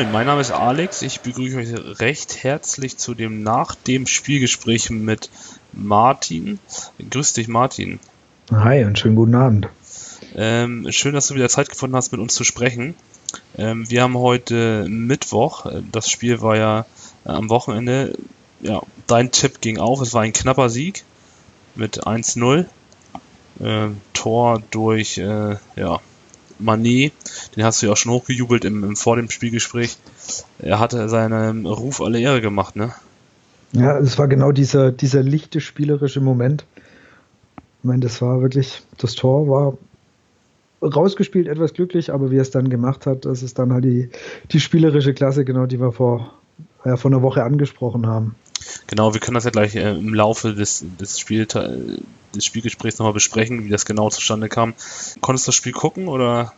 [0.00, 1.02] Moin mein Name ist Alex.
[1.02, 5.28] Ich begrüße euch recht herzlich zu dem nach dem Spielgespräch mit
[5.74, 6.58] Martin.
[7.10, 8.00] Grüß dich, Martin.
[8.50, 9.68] Hi und schönen guten Abend.
[10.34, 12.94] Ähm, schön, dass du wieder Zeit gefunden hast, mit uns zu sprechen.
[13.58, 15.66] Ähm, wir haben heute Mittwoch.
[15.92, 16.86] Das Spiel war ja
[17.26, 18.16] äh, am Wochenende.
[18.62, 20.00] Ja, dein Tipp ging auf.
[20.00, 21.04] Es war ein knapper Sieg
[21.74, 22.64] mit 1-0.
[23.62, 26.00] Äh, Tor durch äh, ja,
[26.60, 27.12] Manet.
[27.56, 29.96] Den hast du ja auch schon hochgejubelt im, im vor dem Spielgespräch.
[30.58, 32.92] Er hatte seinem Ruf alle Ehre gemacht, ne?
[33.72, 36.64] Ja, es war genau dieser, dieser lichte spielerische Moment.
[37.56, 39.78] Ich meine, das war wirklich, das Tor war
[40.82, 44.10] rausgespielt, etwas glücklich, aber wie er es dann gemacht hat, das ist dann halt die,
[44.50, 46.32] die spielerische Klasse, genau, die wir vor,
[46.84, 48.34] ja, vor einer Woche angesprochen haben.
[48.86, 53.12] Genau, wir können das ja gleich äh, im Laufe des, des, Spiel, des Spielgesprächs nochmal
[53.12, 54.74] besprechen, wie das genau zustande kam.
[55.20, 56.52] Konntest du das Spiel gucken oder?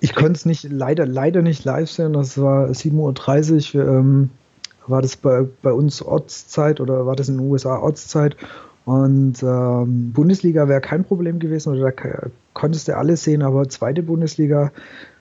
[0.00, 2.14] Ich konnte es nicht, leider, leider nicht live sehen.
[2.14, 3.86] Das war 7.30 Uhr.
[3.86, 4.30] Ähm,
[4.86, 8.36] war das bei, bei uns Ortszeit oder war das in den USA Ortszeit?
[8.84, 14.02] Und ähm, Bundesliga wäre kein Problem gewesen oder da konntest du alles sehen, aber zweite
[14.02, 14.72] Bundesliga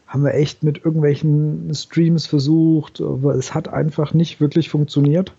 [0.09, 5.33] haben wir echt mit irgendwelchen Streams versucht, aber es hat einfach nicht wirklich funktioniert.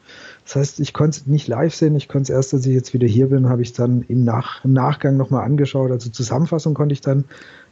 [0.44, 2.94] Das heißt, ich konnte es nicht live sehen, ich konnte es erst, als ich jetzt
[2.94, 5.90] wieder hier bin, habe ich es dann im, Nach im Nachgang nochmal angeschaut.
[5.90, 7.24] Also Zusammenfassung konnte ich dann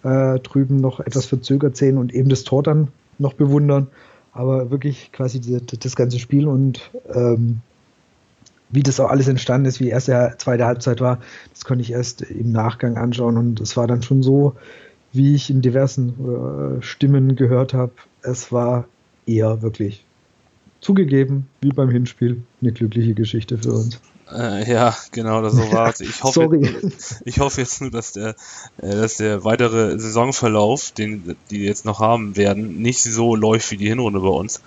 [0.02, 3.86] äh, drüben noch etwas verzögert sehen und eben das Tor dann noch bewundern.
[4.32, 7.60] Aber wirklich quasi die, das ganze Spiel und ähm,
[8.70, 11.20] wie das auch alles entstanden ist, wie erste, zweite Halbzeit war,
[11.52, 14.56] das konnte ich erst im Nachgang anschauen und es war dann schon so,
[15.12, 17.92] wie ich in diversen äh, Stimmen gehört habe,
[18.22, 18.86] es war
[19.26, 20.04] eher wirklich
[20.80, 24.00] zugegeben, wie beim Hinspiel, eine glückliche Geschichte für uns.
[24.32, 26.00] Äh, ja, genau, das so war es.
[26.00, 28.36] Ich hoffe, jetzt, ich hoffe jetzt nur, dass der,
[28.82, 33.78] äh, dass der weitere Saisonverlauf, den die jetzt noch haben werden, nicht so läuft wie
[33.78, 34.60] die Hinrunde bei uns.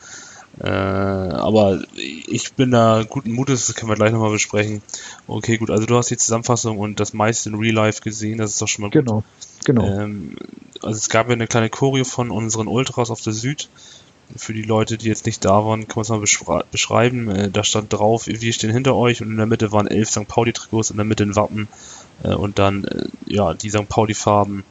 [0.59, 4.81] Äh, aber ich bin da guten Mutes, das können wir gleich nochmal besprechen.
[5.27, 8.51] Okay, gut, also du hast die Zusammenfassung und das meiste in Real Life gesehen, das
[8.51, 9.05] ist doch schon mal gut.
[9.05, 9.23] Genau,
[9.63, 9.85] genau.
[9.85, 10.35] Ähm,
[10.81, 13.69] also es gab ja eine kleine Choreo von unseren Ultras auf der Süd.
[14.35, 17.29] Für die Leute, die jetzt nicht da waren, kann man es mal beschrei beschreiben.
[17.29, 20.27] Äh, da stand drauf, wir stehen hinter euch und in der Mitte waren elf St.
[20.27, 21.69] Pauli-Trikots, in der Mitte ein Wappen
[22.23, 23.87] äh, und dann äh, ja die St.
[23.87, 24.63] Pauli-Farben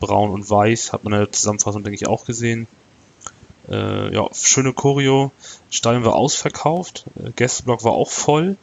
[0.00, 2.66] braun und weiß, hat man in der Zusammenfassung, denke ich, auch gesehen.
[3.70, 5.32] Äh, ja, schöne Choreo.
[5.70, 7.04] Stadion war ausverkauft.
[7.22, 8.56] Äh, Gästeblock war auch voll.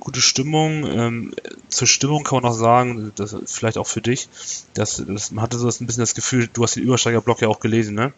[0.00, 0.86] Gute Stimmung.
[0.86, 1.34] Ähm,
[1.68, 4.28] zur Stimmung kann man noch sagen, das, vielleicht auch für dich,
[4.74, 7.60] dass, dass man hatte so ein bisschen das Gefühl, du hast den Übersteigerblock ja auch
[7.60, 8.12] gelesen, ne?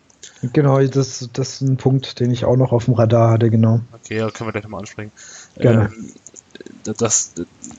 [0.53, 3.81] Genau, das, das ist ein Punkt, den ich auch noch auf dem Radar hatte, genau.
[3.93, 5.11] Okay, ja, können wir gleich nochmal ansprechen.
[5.57, 5.91] Gerne.
[5.93, 6.13] Ähm,
[6.97, 7.33] dass,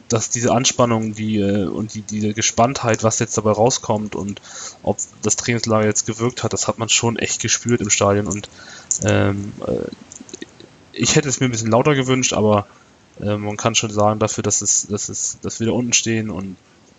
[0.08, 4.42] dass diese Anspannung die, äh, und die, diese Gespanntheit, was jetzt dabei rauskommt und
[4.84, 8.50] ob das Trainingslager jetzt gewirkt hat, das hat man schon echt gespürt im Stadion und
[9.04, 9.90] ähm, äh,
[10.92, 12.68] ich hätte es mir ein bisschen lauter gewünscht, aber
[13.22, 16.30] äh, man kann schon sagen dafür, dass es, dass es, dass wir da unten stehen
[16.30, 16.58] und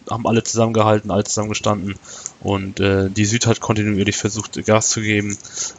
[0.09, 1.97] haben alle zusammengehalten, alle zusammengestanden
[2.41, 5.37] und äh, die Süd hat kontinuierlich versucht, Gas zu geben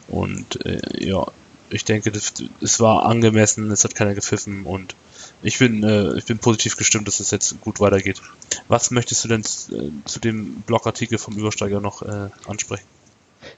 [0.08, 1.26] und äh, ja,
[1.70, 2.12] ich denke,
[2.60, 4.94] es war angemessen, es hat keiner gepfiffen und
[5.42, 8.22] ich bin, äh, ich bin positiv gestimmt, dass es jetzt gut weitergeht.
[8.68, 12.84] Was möchtest du denn äh, zu dem Blogartikel vom Übersteiger noch äh, ansprechen?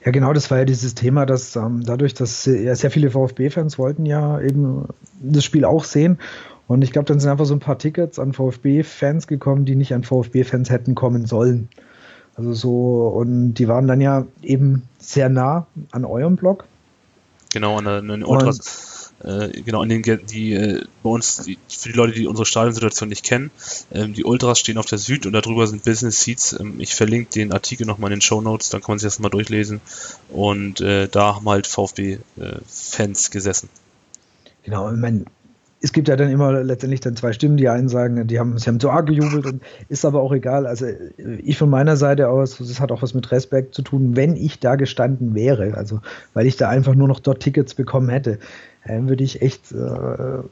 [0.04, 3.78] Ja, genau, das war ja dieses Thema, dass ähm, dadurch, dass ja, sehr viele VfB-Fans
[3.78, 4.88] wollten ja eben
[5.20, 6.18] das Spiel auch sehen.
[6.66, 9.92] Und ich glaube, dann sind einfach so ein paar Tickets an VfB-Fans gekommen, die nicht
[9.92, 11.68] an VfB-Fans hätten kommen sollen.
[12.36, 16.64] Also so, und die waren dann ja eben sehr nah an eurem Blog.
[17.52, 21.94] Genau, an den Ultras äh, genau, in den, die äh, bei uns, die, für die
[21.94, 23.50] Leute, die unsere Stadionsituation nicht kennen,
[23.92, 26.58] ähm, die Ultras stehen auf der Süd und darüber sind Business Seats.
[26.58, 29.18] Ähm, ich verlinke den Artikel nochmal in den Show Notes, dann kann man sich das
[29.20, 29.80] mal durchlesen.
[30.28, 33.68] Und äh, da haben halt VfB-Fans äh, gesessen.
[34.64, 35.24] Genau, ich meine,
[35.84, 37.58] es gibt ja dann immer letztendlich dann zwei Stimmen.
[37.58, 40.66] Die einen sagen, die haben, sie haben zu arg gejubelt und ist aber auch egal.
[40.66, 40.86] Also
[41.44, 44.60] ich von meiner Seite aus, das hat auch was mit Respekt zu tun, wenn ich
[44.60, 46.00] da gestanden wäre, also
[46.32, 48.38] weil ich da einfach nur noch dort Tickets bekommen hätte
[48.84, 50.42] äh, würde ich echt äh,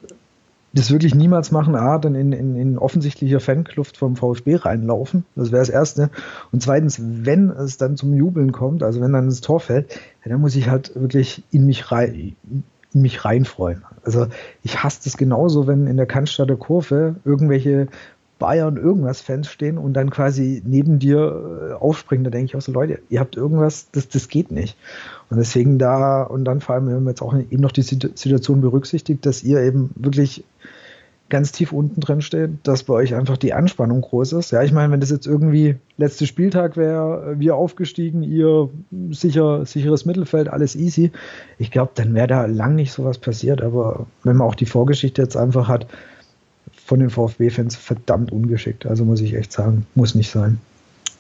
[0.75, 1.75] das wirklich niemals machen.
[1.77, 5.25] A, dann in, in, in offensichtlicher Fankluft vom VfB reinlaufen.
[5.35, 6.11] Das wäre das Erste.
[6.51, 10.41] Und zweitens, wenn es dann zum Jubeln kommt, also wenn dann das Tor fällt, dann
[10.41, 12.65] muss ich halt wirklich in mich rein in
[12.95, 13.85] mich reinfreuen.
[14.05, 14.27] Also
[14.63, 17.89] ich hasse das genauso, wenn in der Cannstatter Kurve irgendwelche
[18.43, 22.25] Bayern irgendwas Fans stehen und dann quasi neben dir äh, aufspringen.
[22.25, 24.77] Da denke ich auch so, Leute, ihr habt irgendwas, das, das geht nicht.
[25.31, 28.61] Und deswegen da, und dann vor allem, wenn man jetzt auch eben noch die Situation
[28.61, 30.45] berücksichtigt, dass ihr eben wirklich
[31.33, 34.51] ganz tief unten drin steht, dass bei euch einfach die Anspannung groß ist.
[34.51, 38.69] Ja, ich meine, wenn das jetzt irgendwie letzter Spieltag wäre, wir aufgestiegen, ihr
[39.11, 41.11] sicher, sicheres Mittelfeld, alles easy.
[41.57, 43.63] Ich glaube, dann wäre da lang nicht sowas passiert.
[43.63, 45.87] Aber wenn man auch die Vorgeschichte jetzt einfach hat,
[46.85, 48.85] von den VfB-Fans verdammt ungeschickt.
[48.85, 50.59] Also muss ich echt sagen, muss nicht sein.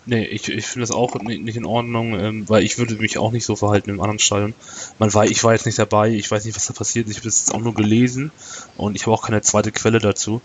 [0.04, 3.30] Nee, ich, ich finde das auch nicht in Ordnung, ähm, weil ich würde mich auch
[3.30, 4.54] nicht so verhalten im anderen Stadion.
[4.98, 7.18] Man war, ich war jetzt nicht dabei, ich weiß nicht, was da passiert ist, ich
[7.18, 8.32] habe jetzt auch nur gelesen
[8.76, 10.42] und ich habe auch keine zweite Quelle dazu.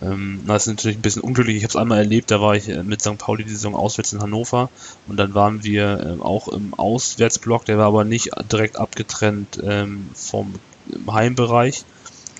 [0.00, 1.56] Ähm, das ist natürlich ein bisschen unglücklich.
[1.56, 3.18] Ich habe es einmal erlebt, da war ich äh, mit St.
[3.18, 4.70] Pauli die Saison auswärts in Hannover
[5.08, 10.10] und dann waren wir äh, auch im Auswärtsblock, der war aber nicht direkt abgetrennt ähm,
[10.14, 10.54] vom
[11.10, 11.84] Heimbereich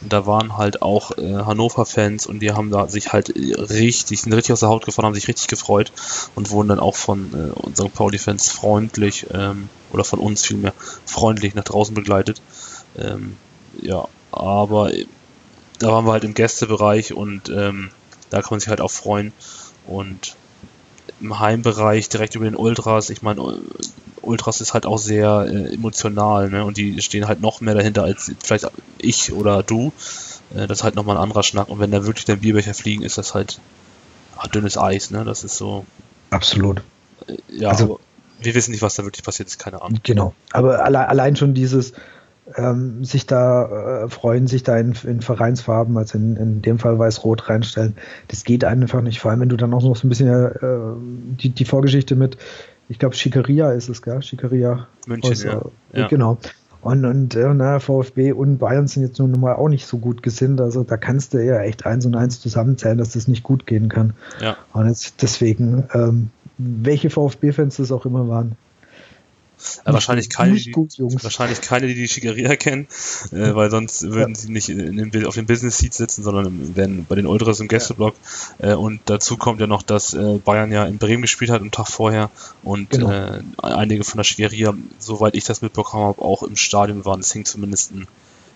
[0.09, 4.53] da waren halt auch äh, Hannover-Fans und die haben da sich halt richtig, sind richtig
[4.53, 5.93] aus der Haut gefahren, haben sich richtig gefreut
[6.35, 7.95] und wurden dann auch von äh, St.
[7.95, 12.43] Pauli-Fans freundlich ähm, oder von uns vielmehr freundlich nach draußen begleitet.
[12.99, 13.37] Ähm,
[13.81, 15.07] ja, aber äh,
[15.79, 17.91] da waren wir halt im Gästebereich und ähm,
[18.31, 19.33] da kann man sich halt auch freuen
[19.87, 20.37] und
[21.21, 23.61] im Heimbereich direkt über den Ultras, ich meine,
[24.23, 26.65] Ultras ist halt auch sehr äh, emotional, ne?
[26.65, 29.93] Und die stehen halt noch mehr dahinter als vielleicht ich oder du.
[30.55, 31.69] Äh, das ist halt nochmal ein anderer Schnack.
[31.69, 33.61] Und wenn da wirklich der Bierbecher fliegen, ist das halt
[34.37, 35.25] ach, dünnes Eis, ne?
[35.25, 35.85] Das ist so.
[36.31, 36.83] Absolut.
[37.27, 38.01] Äh, ja, also,
[38.41, 40.01] wir wissen nicht, was da wirklich passiert ist, keine Ahnung.
[40.03, 40.35] Genau.
[40.53, 41.93] Aber alle, allein schon dieses,
[42.57, 46.99] ähm, sich da äh, freuen, sich da in, in Vereinsfarben, also in, in dem Fall
[46.99, 47.97] weiß-rot reinstellen.
[48.29, 49.21] Das geht einfach nicht.
[49.21, 50.51] Vor allem, wenn du dann auch noch so ein bisschen äh,
[51.41, 52.37] die, die Vorgeschichte mit,
[52.93, 54.21] ich glaube, Schickeria ist es, gell?
[54.21, 54.87] Schickeria.
[55.07, 55.63] München, aus, ja.
[55.95, 56.09] Äh, ja.
[56.09, 56.37] Genau.
[56.83, 60.23] Und, und äh, na, VfB und Bayern sind jetzt nun mal auch nicht so gut
[60.23, 60.61] gesinnt.
[60.61, 63.89] Also da kannst du ja echt eins und eins zusammenzählen, dass das nicht gut gehen
[63.89, 64.13] kann.
[64.43, 64.59] Ja.
[64.75, 66.29] Und jetzt deswegen, ähm,
[66.59, 68.57] welche VfB-Fans das auch immer waren,
[69.85, 72.87] äh, wahrscheinlich keine, die, gut, wahrscheinlich keine, die die Schickeria kennen,
[73.33, 74.41] äh, weil sonst würden ja.
[74.41, 77.69] sie nicht in, in, auf dem Business Seat sitzen, sondern werden bei den Ultras im
[77.69, 78.15] Gästeblock.
[78.59, 78.73] Ja.
[78.73, 81.71] Äh, und dazu kommt ja noch, dass äh, Bayern ja in Bremen gespielt hat, am
[81.71, 82.31] Tag vorher.
[82.63, 83.11] Und genau.
[83.11, 87.21] Äh, einige von der Schickeria, soweit ich das mitbekommen habe, auch im Stadion waren.
[87.21, 88.07] Es hing zumindest ein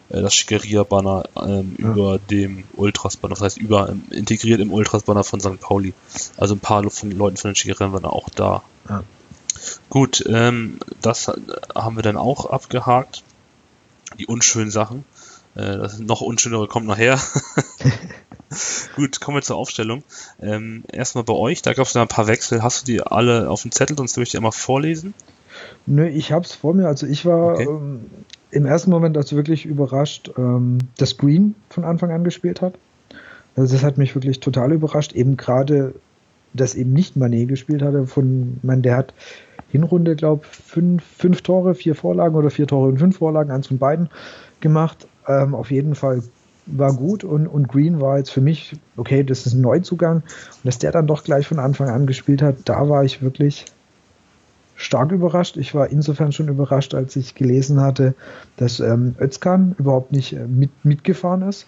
[0.09, 1.89] äh, das Schickeria-Banner ähm, ja.
[1.89, 5.61] über dem Ultras-Banner, das heißt über ähm, integriert im Ultras-Banner von St.
[5.61, 5.95] Pauli.
[6.37, 8.63] Also ein paar von den Leuten von den Schickeria waren auch da.
[8.89, 9.03] Ja.
[9.91, 11.31] Gut, ähm, das
[11.75, 13.23] haben wir dann auch abgehakt.
[14.19, 15.05] Die unschönen Sachen.
[15.55, 17.19] Äh, das noch unschönere kommt nachher.
[18.97, 20.03] Gut, kommen wir zur Aufstellung.
[20.41, 22.63] Ähm, erstmal bei euch, da gab es ein paar Wechsel.
[22.63, 25.15] Hast du die alle auf dem Zettel, sonst würde ich die einmal vorlesen?
[25.87, 26.87] Nö, ich hab's vor mir.
[26.87, 27.65] Also ich war okay.
[27.65, 28.07] ähm,
[28.51, 32.75] im ersten Moment also wirklich überrascht, ähm, dass Green von Anfang an gespielt hat.
[33.57, 35.13] Also das hat mich wirklich total überrascht.
[35.13, 35.95] Eben gerade,
[36.53, 38.07] dass eben nicht Manet gespielt hatte.
[38.07, 39.15] Von, man, der hat
[39.69, 43.67] Hinrunde, glaube ich, fünf, fünf Tore, vier Vorlagen oder vier Tore und fünf Vorlagen, eins
[43.69, 44.09] von beiden
[44.61, 45.07] gemacht.
[45.27, 46.23] Ähm, auf jeden Fall
[46.67, 50.17] war gut und, und Green war jetzt für mich, okay, das ist ein Neuzugang.
[50.17, 53.67] Und dass der dann doch gleich von Anfang an gespielt hat, da war ich wirklich
[54.75, 55.57] stark überrascht.
[55.57, 58.15] Ich war insofern schon überrascht, als ich gelesen hatte,
[58.57, 61.67] dass ähm, Özkan überhaupt nicht äh, mit, mitgefahren ist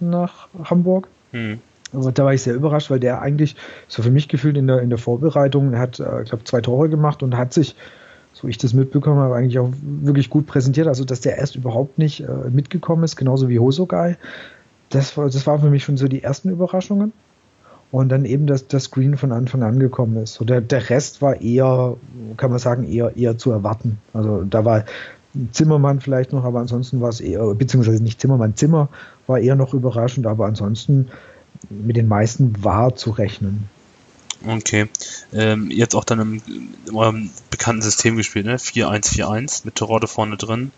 [0.00, 1.08] nach Hamburg.
[1.32, 1.60] Hm.
[1.92, 4.80] Also da war ich sehr überrascht, weil der eigentlich, so für mich gefühlt in der,
[4.80, 7.74] in der Vorbereitung, er hat, äh, ich glaube, zwei Tore gemacht und hat sich,
[8.32, 10.86] so ich das mitbekommen habe, eigentlich auch wirklich gut präsentiert.
[10.86, 14.16] Also, dass der erst überhaupt nicht äh, mitgekommen ist, genauso wie Hosogai.
[14.90, 17.12] Das das war für mich schon so die ersten Überraschungen.
[17.90, 20.34] Und dann eben, dass das Screen von Anfang an gekommen ist.
[20.34, 21.96] So der, der Rest war eher,
[22.36, 23.98] kann man sagen, eher, eher zu erwarten.
[24.12, 24.84] Also da war
[25.52, 28.88] Zimmermann vielleicht noch, aber ansonsten war es eher, beziehungsweise nicht Zimmermann, Zimmer
[29.26, 31.08] war eher noch überraschend, aber ansonsten
[31.68, 33.68] mit den meisten war zu rechnen.
[34.46, 34.86] Okay.
[35.32, 36.42] Ähm, jetzt auch dann im,
[36.86, 38.56] in eurem bekannten System gespielt, ne?
[38.56, 40.70] 4-1-4-1 mit Torode vorne drin.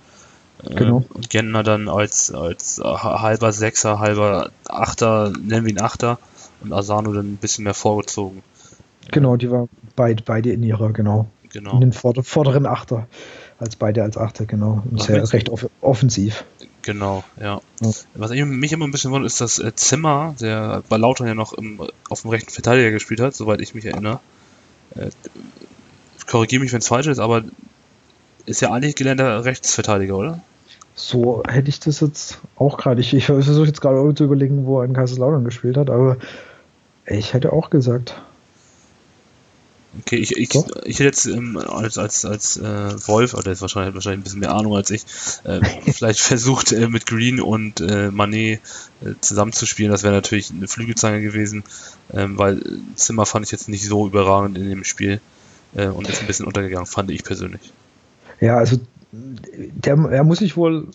[0.64, 1.04] Äh, genau.
[1.12, 6.18] Und Gentner dann als, als halber Sechser, halber Achter, nennen wir ihn Achter.
[6.62, 8.42] Und Asano dann ein bisschen mehr vorgezogen.
[9.10, 11.26] Genau, die war beid, beide in ihrer, genau.
[11.52, 11.72] Genau.
[11.72, 13.06] In den vorderen Achter.
[13.58, 14.82] Als beide als Achter, genau.
[14.90, 16.44] Und sehr recht off offensiv.
[16.82, 17.60] Genau, ja.
[18.14, 21.52] Was mich immer ein bisschen wundert, ist, dass äh, Zimmer, der bei Lautern ja noch
[21.52, 24.20] im, auf dem rechten Verteidiger gespielt hat, soweit ich mich erinnere.
[24.94, 25.10] Äh,
[26.26, 27.42] Korrigiere mich, wenn es falsch ist, aber
[28.46, 30.42] ist ja eigentlich gelernter Rechtsverteidiger, oder?
[30.94, 33.00] So hätte ich das jetzt auch gerade.
[33.00, 36.16] Ich, ich versuche jetzt gerade zu überlegen, wo er in Kaiserslautern gespielt hat, aber
[37.06, 38.20] ich hätte auch gesagt.
[39.98, 40.54] Okay, ich, ich,
[40.84, 44.40] ich hätte jetzt ähm, als, als, als äh, Wolf, oder ist wahrscheinlich, wahrscheinlich ein bisschen
[44.40, 45.04] mehr Ahnung als ich,
[45.42, 45.60] äh,
[45.92, 48.60] vielleicht versucht äh, mit Green und äh, Manet
[49.02, 49.90] äh, zusammenzuspielen.
[49.90, 51.64] Das wäre natürlich eine Flügelzange gewesen,
[52.12, 52.62] ähm, weil
[52.94, 55.20] Zimmer fand ich jetzt nicht so überragend in dem Spiel
[55.74, 57.72] äh, und ist ein bisschen untergegangen, fand ich persönlich.
[58.40, 58.78] Ja, also
[59.12, 60.86] der, er muss sich wohl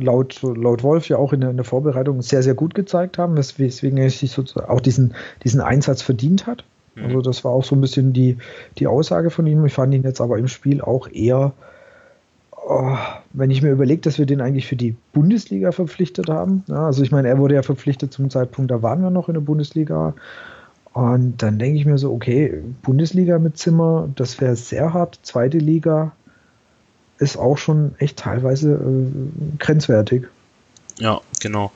[0.00, 3.36] laut, laut Wolf ja auch in der, in der Vorbereitung sehr, sehr gut gezeigt haben,
[3.36, 5.14] weswegen er sich sozusagen auch diesen,
[5.44, 6.64] diesen Einsatz verdient hat.
[6.94, 7.04] Mhm.
[7.04, 8.38] Also das war auch so ein bisschen die,
[8.78, 9.64] die Aussage von ihm.
[9.66, 11.52] Ich fand ihn jetzt aber im Spiel auch eher,
[12.52, 12.96] oh,
[13.32, 16.64] wenn ich mir überlege, dass wir den eigentlich für die Bundesliga verpflichtet haben.
[16.68, 19.34] Ja, also ich meine, er wurde ja verpflichtet zum Zeitpunkt, da waren wir noch in
[19.34, 20.14] der Bundesliga.
[20.92, 25.20] Und dann denke ich mir so, okay, Bundesliga mit Zimmer, das wäre sehr hart.
[25.22, 26.12] Zweite Liga
[27.18, 30.24] ist auch schon echt teilweise äh, grenzwertig.
[30.98, 31.70] Ja, genau.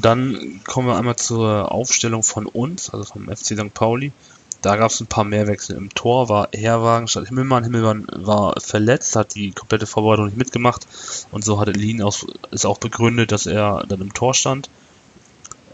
[0.00, 3.74] Dann kommen wir einmal zur Aufstellung von uns, also vom FC St.
[3.74, 4.12] Pauli.
[4.60, 5.76] Da gab es ein paar mehr Wechsel.
[5.76, 7.62] Im Tor war Herwagen statt Himmelmann.
[7.62, 10.86] Himmelmann war verletzt, hat die komplette Vorbereitung nicht mitgemacht.
[11.30, 14.68] Und so hatte Lien auch, ist auch begründet, dass er dann im Tor stand.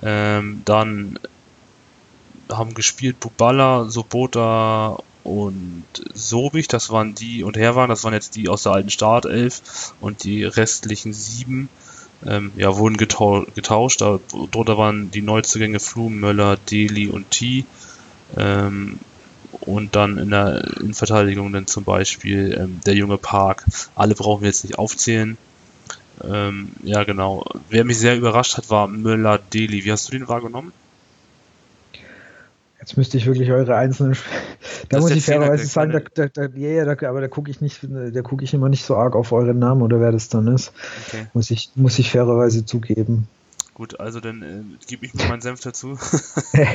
[0.03, 1.19] Ähm, dann
[2.53, 8.51] haben gespielt Bubala, Sobota und Sobich, das waren die, und Herwagen, das waren jetzt die
[8.51, 9.95] aus der alten Startelf.
[10.03, 11.71] Und die restlichen sieben
[12.27, 14.03] ähm, ja, wurden getauscht.
[14.03, 17.65] Darunter waren die Neuzugänge Flum, Möller, Deli und T.
[18.37, 18.99] Ähm,
[19.61, 23.65] und dann in der Innenverteidigung dann zum Beispiel ähm, der junge Park.
[23.95, 25.39] Alle brauchen wir jetzt nicht aufzählen.
[26.23, 27.45] Ähm, ja, genau.
[27.71, 29.85] Wer mich sehr überrascht hat, war Müller Deli.
[29.85, 30.73] Wie hast du den wahrgenommen?
[32.85, 34.15] Jetzt müsste ich wirklich eure einzelnen.
[34.91, 37.81] Da muss ich fairerweise sagen, da, da, da, yeah, da, aber da gucke ich nicht,
[37.83, 40.73] da gucke ich immer nicht so arg auf euren Namen oder wer das dann ist.
[41.07, 41.27] Okay.
[41.33, 43.27] Muss ich, muss ich fairerweise zugeben.
[43.75, 45.99] Gut, also dann äh, gebe ich mir meinen Senf dazu.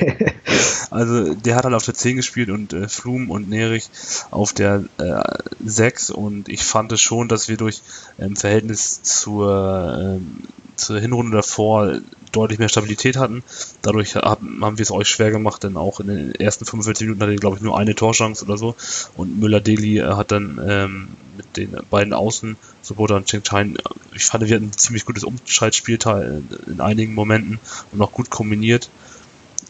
[0.91, 3.89] also der hat halt auf der 10 gespielt und äh, Flum und Nerich
[4.31, 5.21] auf der äh,
[5.63, 7.81] 6 und ich fand es schon, dass wir durch
[8.17, 10.43] im ähm, Verhältnis zur, ähm,
[10.75, 12.01] zur Hinrunde davor
[12.31, 13.43] deutlich mehr Stabilität hatten.
[13.81, 17.33] Dadurch haben, wir es euch schwer gemacht, denn auch in den ersten 45 Minuten hatte
[17.33, 18.75] ich, glaube ich, nur eine Torchance oder so.
[19.15, 21.07] Und Müller-Deli äh, hat dann ähm,
[21.37, 23.77] mit den beiden Außen, Sobota und Cheng Chain,
[24.13, 27.59] ich fand, wir hatten ein ziemlich gutes Umschaltspielteil in einigen Momenten
[27.91, 28.89] und auch gut kombiniert.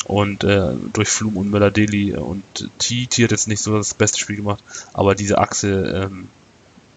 [0.06, 2.44] Und äh, durch Flum und Müller-Deli und
[2.80, 4.63] T, T hat jetzt nicht so das beste Spiel gemacht,
[4.94, 6.30] aber diese Achse ähm,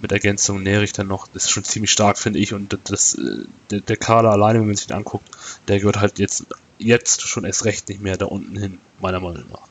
[0.03, 2.53] mit Ergänzung Nerich dann noch, das ist schon ziemlich stark, finde ich.
[2.53, 5.29] Und das, äh, der, der Kader alleine, wenn man sich den anguckt,
[5.69, 6.47] der gehört halt jetzt,
[6.79, 9.69] jetzt schon erst recht nicht mehr da unten hin, meiner Meinung nach.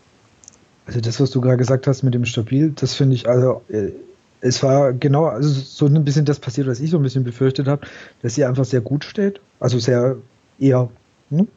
[0.88, 3.92] Also das, was du gerade gesagt hast mit dem Stabil, das finde ich, also äh,
[4.42, 7.68] es war genau also so ein bisschen das passiert, was ich so ein bisschen befürchtet
[7.68, 7.86] habe,
[8.24, 10.18] dass ihr einfach sehr gut steht, also sehr
[10.60, 10.90] eher,
[11.30, 11.48] hm,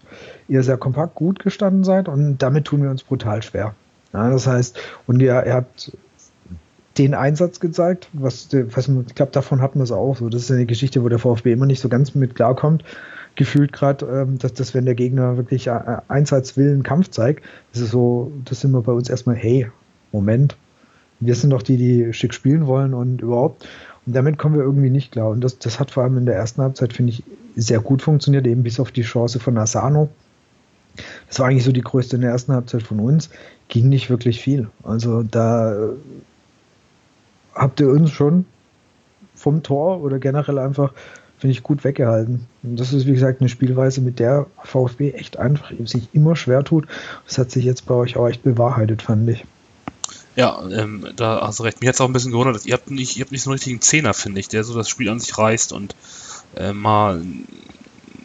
[0.49, 3.75] ihr sehr kompakt gut gestanden seid und damit tun wir uns brutal schwer.
[4.13, 5.93] Ja, das heißt, und ihr, ihr habt
[6.99, 10.17] den Einsatz gezeigt, was, was ich glaube, davon hatten wir es auch.
[10.17, 12.85] So, das ist eine Geschichte, wo der VfB immer nicht so ganz mit klarkommt.
[13.37, 17.91] Gefühlt gerade, ähm, dass, dass wenn der Gegner wirklich äh, Einsatzwillen Kampf zeigt, das ist
[17.91, 19.69] so, das sind wir bei uns erstmal, hey,
[20.13, 20.57] Moment,
[21.19, 23.67] wir sind doch die, die schick spielen wollen und überhaupt.
[24.07, 25.31] Und damit kommen wir irgendwie nicht klar.
[25.31, 27.25] Und das, das hat vor allem in der ersten Halbzeit, finde ich,
[27.57, 30.11] sehr gut funktioniert, eben bis auf die Chance von Asano.
[31.29, 33.31] Das war eigentlich so die größte in der ersten Halbzeit von uns.
[33.69, 34.69] Ging nicht wirklich viel.
[34.85, 35.91] Also da
[37.55, 38.45] habt ihr uns schon
[39.35, 40.93] vom Tor oder generell einfach,
[41.39, 42.47] finde ich, gut weggehalten.
[42.63, 46.65] Und das ist, wie gesagt, eine Spielweise, mit der VfB echt einfach sich immer schwer
[46.65, 46.87] tut.
[47.27, 49.45] Das hat sich jetzt bei euch auch echt bewahrheitet, fand ich.
[50.37, 51.81] Ja, ähm, da hast du recht.
[51.81, 53.51] Mir hat es auch ein bisschen gewundert, dass ihr habt nicht, ihr habt nicht so
[53.51, 55.95] einen richtigen Zehner, finde ich, der so das Spiel an sich reißt und
[56.57, 57.23] äh, mal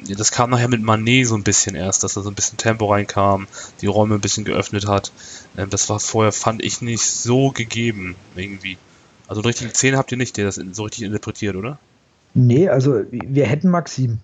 [0.06, 2.58] ja, das kam nachher mit Manet so ein bisschen erst, dass da so ein bisschen
[2.58, 3.48] Tempo reinkam,
[3.82, 5.12] die Räume ein bisschen geöffnet hat.
[5.58, 8.78] Ähm, das war vorher, fand ich, nicht so gegeben, irgendwie.
[9.30, 11.78] Also einen richtigen Zehner habt ihr nicht, der das so richtig interpretiert, oder?
[12.34, 14.18] Nee, also wir hätten Maxim.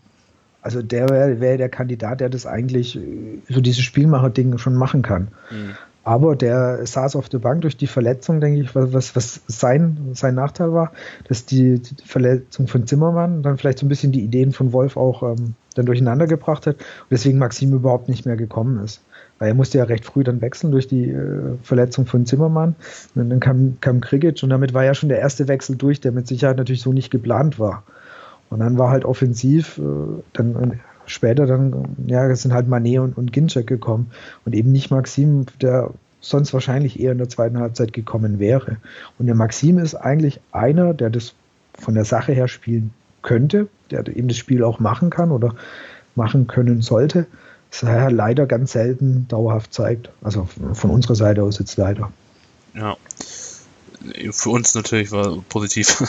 [0.64, 5.04] Also der wäre wär der Kandidat, der das eigentlich äh, so dieses Spielmacher-Ding schon machen
[5.04, 5.28] kann.
[5.52, 5.76] Mhm.
[6.04, 10.34] Aber der saß auf der Bank durch die Verletzung, denke ich, was, was sein, sein
[10.34, 10.92] Nachteil war,
[11.28, 14.98] dass die, die Verletzung von Zimmermann dann vielleicht so ein bisschen die Ideen von Wolf
[14.98, 19.02] auch ähm, dann durcheinander gebracht hat und deswegen Maxim überhaupt nicht mehr gekommen ist.
[19.40, 22.76] Weil er musste ja recht früh dann wechseln durch die äh, Verletzung von Zimmermann.
[23.16, 26.12] Und dann kam, kam Krigic und damit war ja schon der erste Wechsel durch, der
[26.12, 27.84] mit Sicherheit natürlich so nicht geplant war.
[28.50, 29.82] Und dann war halt offensiv, äh,
[30.34, 34.12] dann später dann, ja, es sind halt Manet und, und Ginczek gekommen
[34.46, 38.78] und eben nicht Maxim, der sonst wahrscheinlich eher in der zweiten Halbzeit gekommen wäre.
[39.20, 41.36] Und der Maxim ist eigentlich einer, der das
[41.78, 45.56] von der Sache her spielen könnte, der eben das Spiel auch machen kann oder
[46.16, 47.28] machen können sollte
[47.72, 50.10] es leider ganz selten dauerhaft zeigt.
[50.22, 52.12] Also von unserer Seite aus jetzt leider.
[52.74, 52.96] Ja.
[54.32, 56.04] Für uns natürlich war positiv.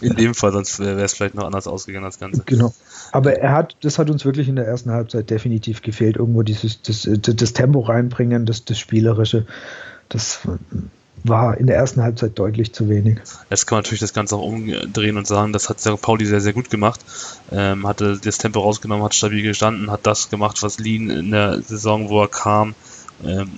[0.00, 2.42] in dem Fall, sonst wäre es vielleicht noch anders ausgegangen, das Ganze.
[2.46, 2.72] Genau.
[3.12, 6.16] Aber er hat, das hat uns wirklich in der ersten Halbzeit definitiv gefehlt.
[6.16, 9.46] Irgendwo dieses, das, das Tempo reinbringen, das, das Spielerische.
[10.08, 10.40] Das
[11.24, 13.18] war in der ersten Halbzeit deutlich zu wenig.
[13.50, 16.00] Jetzt kann man natürlich das Ganze auch umdrehen und sagen, das hat St.
[16.00, 17.00] Pauli sehr, sehr gut gemacht.
[17.50, 21.62] Ähm, hatte das Tempo rausgenommen, hat stabil gestanden, hat das gemacht, was Lean in der
[21.62, 22.74] Saison, wo er kam,
[23.24, 23.50] ähm,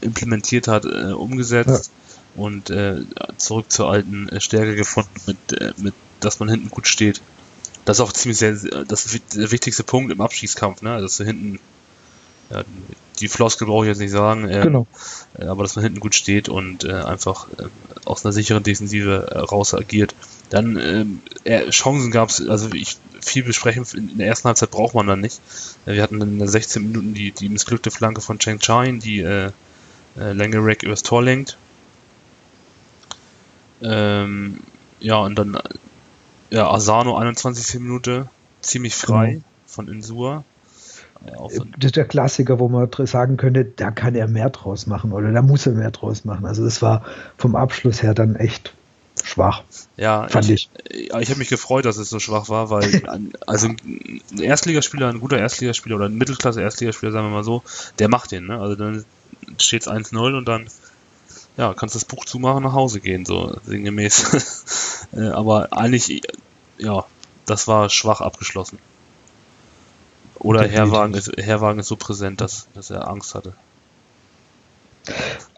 [0.00, 1.92] implementiert hat, äh, umgesetzt
[2.36, 2.42] ja.
[2.42, 3.02] und äh,
[3.36, 7.22] zurück zur alten äh, Stärke gefunden, mit, äh, mit, dass man hinten gut steht.
[7.84, 11.00] Das ist auch ziemlich sehr, das der wichtigste Punkt im Abschießkampf, ne?
[11.00, 11.60] dass du hinten
[12.50, 12.62] ja,
[13.20, 14.86] die Floskel brauche ich jetzt nicht sagen, äh, genau.
[15.38, 17.66] Äh, aber dass man hinten gut steht und äh, einfach äh,
[18.04, 20.14] aus einer sicheren Defensive äh, raus agiert.
[20.50, 24.94] Dann ähm, äh, Chancen gab es, also ich viel besprechen in der ersten Halbzeit braucht
[24.94, 25.40] man dann nicht.
[25.84, 29.50] Wir hatten in 16 Minuten die, die missglückte Flanke von Cheng Chain, die äh,
[30.16, 31.56] Langerack übers Tor lenkt.
[33.82, 34.60] Ähm,
[35.00, 35.58] ja, und dann
[36.50, 37.80] ja, Asano 21.
[37.80, 38.28] Minute,
[38.60, 39.44] ziemlich frei genau.
[39.66, 40.44] von Insua.
[41.48, 45.12] So das ist der Klassiker, wo man sagen könnte, da kann er mehr draus machen
[45.12, 46.44] oder da muss er mehr draus machen.
[46.46, 47.04] Also das war
[47.38, 48.74] vom Abschluss her dann echt
[49.24, 49.62] schwach.
[49.96, 50.68] Ja, fand ich.
[50.88, 53.02] Ich, ich habe mich gefreut, dass es so schwach war, weil
[53.46, 57.62] also ein Erstligaspieler, ein guter Erstligaspieler oder ein Mittelklasse-Erstligaspieler, sagen wir mal so,
[57.98, 58.46] der macht den.
[58.46, 58.58] Ne?
[58.58, 59.04] Also dann
[59.58, 60.68] steht es 1-0 und dann
[61.56, 64.64] ja, kannst das Buch zumachen nach Hause gehen, so sinngemäß.
[65.12, 66.22] Äh, aber eigentlich,
[66.78, 67.04] ja,
[67.46, 68.78] das war schwach abgeschlossen.
[70.38, 73.52] Oder Herwagen ist, Herwagen ist so präsent, dass, dass er Angst hatte.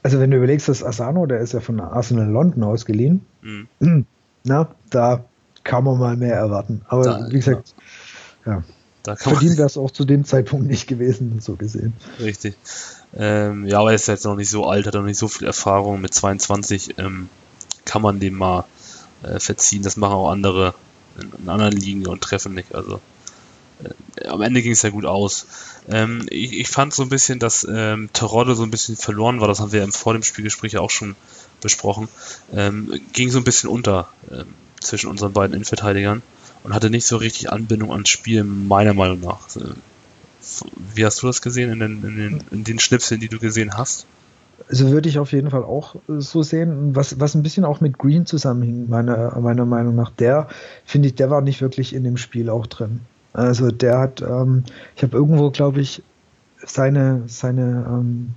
[0.02, 3.68] Also wenn du überlegst, dass Asano, der ist ja von Arsenal London ausgeliehen, mhm.
[4.44, 5.24] na, da
[5.64, 6.82] kann man mal mehr erwarten.
[6.88, 7.74] Aber da, wie gesagt,
[8.46, 8.62] ja.
[9.06, 9.16] ja.
[9.16, 11.94] Verdient wäre es auch zu dem Zeitpunkt nicht gewesen, so gesehen.
[12.20, 12.56] Richtig.
[13.16, 15.46] Ähm, ja, aber er ist jetzt noch nicht so alt, hat noch nicht so viel
[15.46, 16.00] Erfahrung.
[16.00, 17.30] Mit 22 ähm,
[17.86, 18.64] kann man dem mal
[19.22, 19.82] äh, verziehen.
[19.82, 20.74] Das machen auch andere
[21.18, 22.74] in, in anderen Ligen und treffen nicht.
[22.74, 23.00] Also
[24.28, 25.46] am Ende ging es ja gut aus.
[25.88, 29.48] Ähm, ich, ich, fand so ein bisschen, dass ähm, Terodde so ein bisschen verloren war,
[29.48, 31.14] das haben wir im vor dem Spielgespräch auch schon
[31.60, 32.08] besprochen,
[32.52, 34.46] ähm, ging so ein bisschen unter ähm,
[34.80, 36.22] zwischen unseren beiden Innenverteidigern
[36.62, 39.40] und hatte nicht so richtig Anbindung ans Spiel, meiner Meinung nach.
[39.56, 39.74] Äh,
[40.94, 43.76] wie hast du das gesehen in den, in den, in den Schnipseln, die du gesehen
[43.76, 44.06] hast?
[44.68, 47.96] Also würde ich auf jeden Fall auch so sehen, was, was ein bisschen auch mit
[47.96, 50.10] Green zusammenhing, meiner, meiner Meinung nach.
[50.10, 50.48] Der,
[50.84, 53.00] finde ich, der war nicht wirklich in dem Spiel auch drin.
[53.38, 54.64] Also der hat, ähm,
[54.96, 56.02] ich habe irgendwo, glaube ich,
[56.66, 58.30] seine, seine ähm,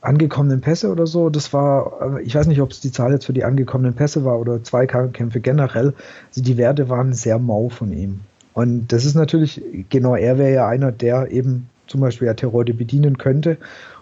[0.00, 3.34] angekommenen Pässe oder so, das war, ich weiß nicht, ob es die Zahl jetzt für
[3.34, 5.92] die angekommenen Pässe war oder Zweikämpfe generell,
[6.28, 8.20] also die Werte waren sehr mau von ihm.
[8.54, 12.72] Und das ist natürlich, genau, er wäre ja einer, der eben zum Beispiel ja Terrorde
[12.72, 13.58] bedienen könnte.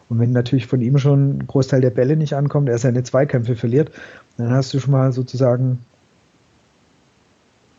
[0.09, 3.57] Und wenn natürlich von ihm schon ein Großteil der Bälle nicht ankommt, er seine Zweikämpfe
[3.57, 3.91] verliert,
[4.37, 5.81] dann hast du schon mal sozusagen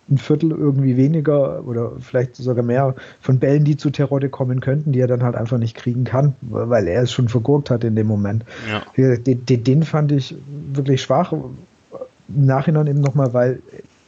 [0.10, 4.92] ein Viertel irgendwie weniger oder vielleicht sogar mehr von Bällen, die zu Terodde kommen könnten,
[4.92, 7.96] die er dann halt einfach nicht kriegen kann, weil er es schon vergurkt hat in
[7.96, 8.46] dem Moment.
[8.70, 8.84] Ja.
[9.18, 10.36] Den, den, fand ich
[10.74, 11.34] wirklich schwach.
[11.34, 13.62] Im Nachhinein eben nochmal, weil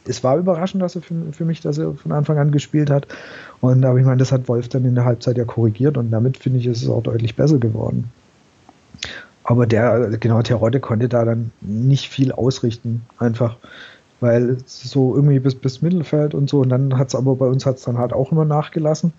[0.04, 3.08] es war überraschend, dass er für, für, mich, dass er von Anfang an gespielt hat.
[3.60, 6.36] Und aber ich meine, das hat Wolf dann in der Halbzeit ja korrigiert und damit
[6.36, 8.10] finde ich, ist es auch deutlich besser geworden.
[9.42, 13.56] Aber der, genau, Terodde konnte da dann nicht viel ausrichten, einfach
[14.20, 17.66] weil so irgendwie bis, bis Mittelfeld und so und dann hat es aber bei uns
[17.66, 19.12] hat es dann halt auch immer nachgelassen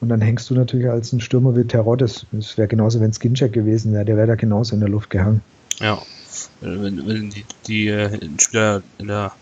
[0.00, 3.52] und dann hängst du natürlich als ein Stürmer wie Terror, das, wäre genauso, wenn Skincheck
[3.52, 5.42] gewesen wäre, der wäre da genauso in der Luft gehangen.
[5.80, 5.98] Ja,
[6.60, 9.32] wenn, wenn die, die äh, Spieler in der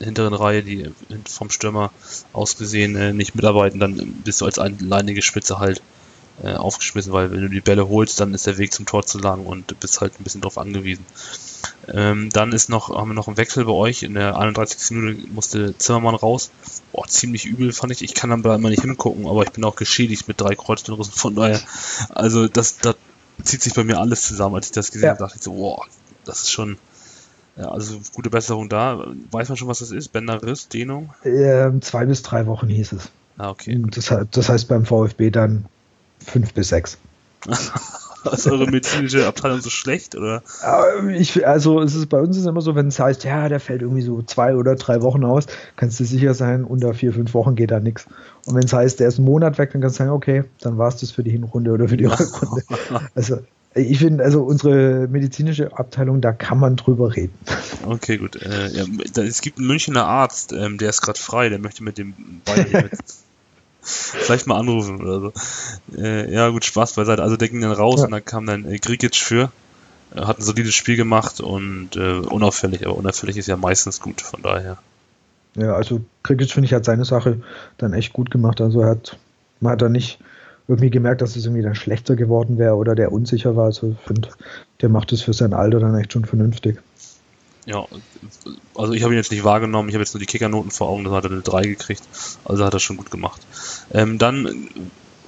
[0.00, 0.90] hinteren Reihe, die
[1.26, 1.92] vom Stürmer
[2.32, 5.80] aus gesehen äh, nicht mitarbeiten, dann bist du als alleinige Spitze halt
[6.42, 9.18] äh, aufgeschmissen, weil wenn du die Bälle holst, dann ist der Weg zum Tor zu
[9.18, 11.04] lang und du bist halt ein bisschen drauf angewiesen.
[11.88, 14.02] Ähm, dann ist noch, haben wir noch einen Wechsel bei euch.
[14.02, 14.96] In der 31.
[14.96, 16.50] Minute musste Zimmermann raus.
[16.92, 18.02] Boah, ziemlich übel fand ich.
[18.02, 21.12] Ich kann dann da immer nicht hingucken, aber ich bin auch geschädigt mit drei Kreuzbandrissen.
[21.12, 21.60] Von daher,
[22.10, 22.96] also das, das
[23.42, 24.54] zieht sich bei mir alles zusammen.
[24.54, 25.10] Als ich das gesehen ja.
[25.10, 25.84] habe, dachte ich so, boah,
[26.24, 26.76] das ist schon,
[27.56, 29.04] ja, also gute Besserung da.
[29.30, 30.08] Weiß man schon, was das ist?
[30.08, 31.12] Bänderriss, Dehnung?
[31.24, 33.10] Ähm, zwei bis drei Wochen hieß es.
[33.38, 33.80] Ah, okay.
[33.90, 35.66] Das, das heißt beim VfB dann
[36.24, 36.98] fünf bis sechs.
[38.32, 40.42] Ist eure medizinische Abteilung so schlecht, oder?
[41.16, 43.82] Ich, also es ist bei uns ist immer so, wenn es heißt, ja, der fällt
[43.82, 47.54] irgendwie so zwei oder drei Wochen aus, kannst du sicher sein, unter vier, fünf Wochen
[47.54, 48.06] geht da nichts.
[48.46, 50.78] Und wenn es heißt, der ist einen Monat weg, dann kannst du sagen, okay, dann
[50.78, 52.62] war es das für die Hinrunde oder für die Rückrunde.
[53.14, 53.38] Also
[53.74, 57.32] ich finde, also unsere medizinische Abteilung, da kann man drüber reden.
[57.86, 58.36] Okay, gut.
[58.36, 58.84] Äh, ja,
[59.22, 62.66] es gibt einen Münchner Arzt, ähm, der ist gerade frei, der möchte mit dem Bein
[63.84, 65.32] Vielleicht mal anrufen oder so.
[65.96, 67.22] Äh, ja, gut, Spaß beiseite.
[67.22, 68.06] Also der ging dann raus ja.
[68.06, 69.50] und dann kam dann äh, Grigic für.
[70.14, 74.42] hat ein solides Spiel gemacht und äh, unauffällig, aber unauffällig ist ja meistens gut, von
[74.42, 74.78] daher.
[75.56, 77.42] Ja, also Krikic finde ich hat seine Sache
[77.76, 78.60] dann echt gut gemacht.
[78.60, 79.18] Also er hat,
[79.60, 80.18] man hat da nicht
[80.68, 83.66] irgendwie gemerkt, dass es irgendwie dann schlechter geworden wäre oder der unsicher war.
[83.66, 84.28] Also ich finde,
[84.80, 86.80] der macht es für sein Alter dann echt schon vernünftig.
[87.64, 87.86] Ja,
[88.74, 91.04] also ich habe ihn jetzt nicht wahrgenommen, ich habe jetzt nur die Kickernoten vor Augen,
[91.04, 92.02] da hat er eine 3 gekriegt,
[92.44, 93.40] also hat er schon gut gemacht.
[93.92, 94.68] Ähm, dann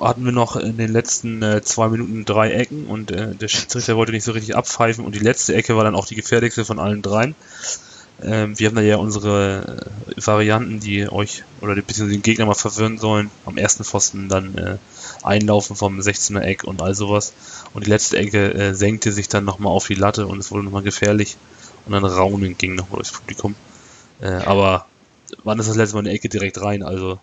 [0.00, 3.96] hatten wir noch in den letzten äh, zwei Minuten drei Ecken und äh, der Schiedsrichter
[3.96, 6.80] wollte nicht so richtig abpfeifen und die letzte Ecke war dann auch die gefährlichste von
[6.80, 7.36] allen dreien.
[8.22, 12.46] Ähm, wir haben da ja unsere äh, Varianten, die euch oder ein bisschen den Gegner
[12.46, 13.30] mal verwirren sollen.
[13.44, 14.76] Am ersten Pfosten dann äh,
[15.22, 17.32] Einlaufen vom 16er Eck und all sowas.
[17.74, 20.64] Und die letzte Ecke äh, senkte sich dann nochmal auf die Latte und es wurde
[20.64, 21.36] nochmal gefährlich.
[21.86, 23.54] Und dann Raunen ging nochmal durchs Publikum.
[24.20, 24.86] Äh, aber
[25.42, 26.82] wann ist das letzte Mal eine Ecke direkt rein?
[26.82, 27.18] Also.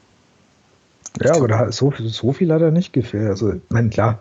[1.22, 3.30] Ja, aber da, so, so viel hat er nicht gefehlt.
[3.30, 4.20] Also, ich meine, klar.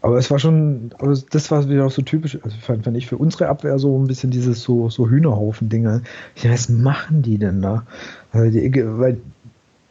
[0.00, 3.08] Aber es war schon, aber das war wieder auch so typisch, also fand, fand ich
[3.08, 6.02] für unsere Abwehr so ein bisschen dieses so, so Hühnerhaufen-Dinger.
[6.36, 7.84] Ja, was machen die denn da?
[8.32, 9.20] Also die, weil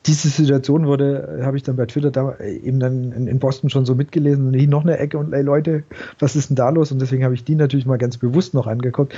[0.06, 3.86] diese Situation wurde, habe ich dann bei Twitter da eben dann in, in, Boston schon
[3.86, 5.84] so mitgelesen und hier noch eine Ecke und ey Leute,
[6.20, 6.92] was ist denn da los?
[6.92, 9.14] Und deswegen habe ich die natürlich mal ganz bewusst noch angeguckt.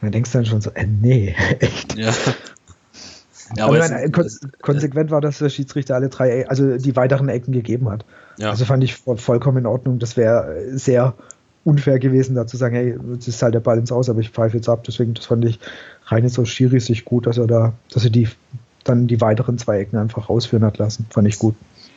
[0.00, 1.96] Und dann denkst du dann schon so, äh, nee, echt.
[1.96, 2.12] Ja.
[3.56, 4.28] Ja, aber, meine, kon
[4.62, 8.04] konsequent war, dass der Schiedsrichter alle drei, also die weiteren Ecken gegeben hat.
[8.38, 8.50] Ja.
[8.50, 9.98] Also fand ich vollkommen in Ordnung.
[9.98, 11.14] Das wäre sehr
[11.64, 14.30] unfair gewesen, da zu sagen, hey, jetzt ist halt der Ball ins Aus, aber ich
[14.30, 14.84] pfeife jetzt ab.
[14.84, 15.60] Deswegen, das fand ich
[16.06, 18.28] rein jetzt aus Schiri sich gut, dass er da, dass er die
[18.84, 21.06] dann die weiteren zwei Ecken einfach rausführen hat lassen.
[21.10, 21.54] Fand ich gut.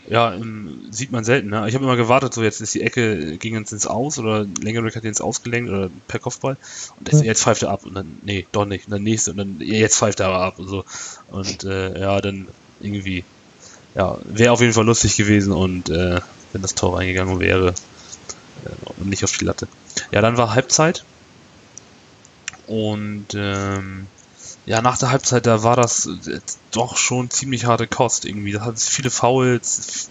[0.09, 1.49] Ja, ähm, sieht man selten.
[1.49, 1.67] Ne?
[1.67, 4.95] Ich habe immer gewartet, so jetzt ist die Ecke, ging uns ins Aus oder Längerblick
[4.95, 6.57] hat ins Ausgelenkt oder per Kopfball
[6.97, 7.25] und das, hm.
[7.25, 9.97] jetzt pfeift er ab und dann, nee, doch nicht, und dann nächste und dann, jetzt
[9.97, 10.85] pfeift er aber ab und so.
[11.29, 12.47] Und äh, ja, dann
[12.79, 13.25] irgendwie,
[13.95, 16.21] ja, wäre auf jeden Fall lustig gewesen und äh,
[16.53, 17.69] wenn das Tor reingegangen wäre
[18.65, 19.67] äh, und nicht auf die Latte.
[20.11, 21.03] Ja, dann war Halbzeit
[22.67, 24.07] und ähm,
[24.67, 26.39] ja, nach der Halbzeit, da war das äh,
[26.71, 28.51] doch schon ziemlich harte Kost irgendwie.
[28.51, 30.09] Da hat es viele Fouls,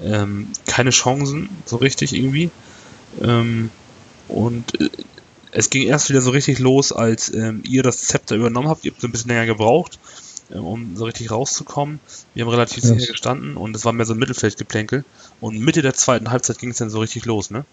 [0.00, 2.50] ähm, keine Chancen, so richtig irgendwie.
[3.20, 3.70] Ähm,
[4.28, 4.88] und äh,
[5.50, 8.84] es ging erst wieder so richtig los, als ähm, ihr das Zepter übernommen habt.
[8.84, 9.98] Ihr habt so ein bisschen länger gebraucht,
[10.50, 11.98] äh, um so richtig rauszukommen.
[12.34, 12.92] Wir haben relativ yes.
[12.92, 15.04] sicher gestanden und es war mehr so ein Mittelfeldgeplänkel.
[15.40, 17.64] Und Mitte der zweiten Halbzeit ging es dann so richtig los, ne?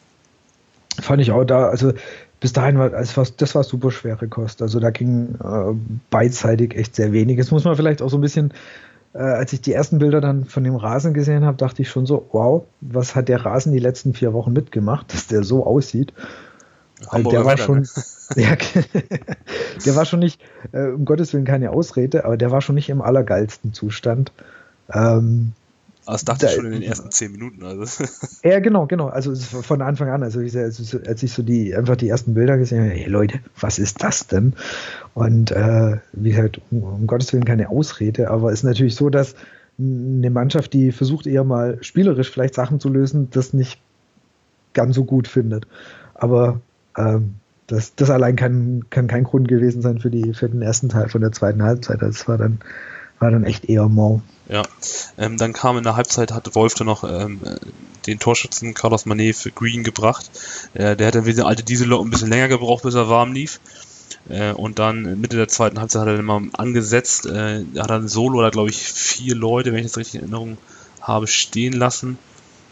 [0.99, 1.93] Fand ich auch da, also
[2.39, 4.61] bis dahin war das, war, das war super schwere Kost.
[4.61, 5.73] Also da ging äh,
[6.09, 7.37] beidseitig echt sehr wenig.
[7.37, 8.53] Jetzt muss man vielleicht auch so ein bisschen,
[9.13, 12.05] äh, als ich die ersten Bilder dann von dem Rasen gesehen habe, dachte ich schon
[12.05, 16.13] so, wow, was hat der Rasen die letzten vier Wochen mitgemacht, dass der so aussieht.
[17.07, 17.87] Also der war schon,
[18.35, 18.55] ja,
[19.85, 22.89] der war schon nicht, äh, um Gottes Willen keine Ausrede, aber der war schon nicht
[22.89, 24.31] im allergeilsten Zustand.
[24.93, 25.53] Ähm,
[26.05, 27.63] das dachte da, ich schon in den ersten zehn Minuten.
[27.63, 28.03] Also.
[28.43, 29.07] Ja, genau, genau.
[29.07, 32.57] Also von Anfang an, also, ich, also als ich so die einfach die ersten Bilder
[32.57, 34.53] gesehen habe, hey Leute, was ist das denn?
[35.13, 39.09] Und äh, wie gesagt, um, um Gottes Willen keine Ausrede, aber es ist natürlich so,
[39.09, 39.35] dass
[39.77, 43.79] eine Mannschaft, die versucht eher mal spielerisch vielleicht Sachen zu lösen, das nicht
[44.73, 45.67] ganz so gut findet.
[46.13, 46.61] Aber
[46.97, 47.35] ähm,
[47.67, 51.09] das, das allein kann, kann kein Grund gewesen sein für, die, für den ersten Teil
[51.09, 52.01] von der zweiten Halbzeit.
[52.01, 52.59] Das war dann,
[53.19, 54.21] war dann echt eher mau.
[54.47, 54.62] Ja,
[55.17, 57.39] ähm, dann kam in der Halbzeit, hat Wolf dann noch ähm,
[58.06, 60.30] den Torschützen Carlos Manet für Green gebracht.
[60.73, 63.34] Äh, der hat dann wie der alte Diesellok ein bisschen länger gebraucht, bis er warm
[63.34, 63.60] lief.
[64.30, 67.25] Äh, und dann Mitte der zweiten Halbzeit hat er dann mal angesetzt.
[67.25, 70.58] Äh, hat dann Solo, da glaube ich vier Leute, wenn ich das richtig in Erinnerung
[71.01, 72.19] habe, stehen lassen.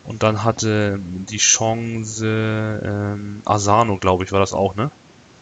[0.05, 4.91] Und dann hatte die Chance ähm, Asano, glaube ich, war das auch, ne?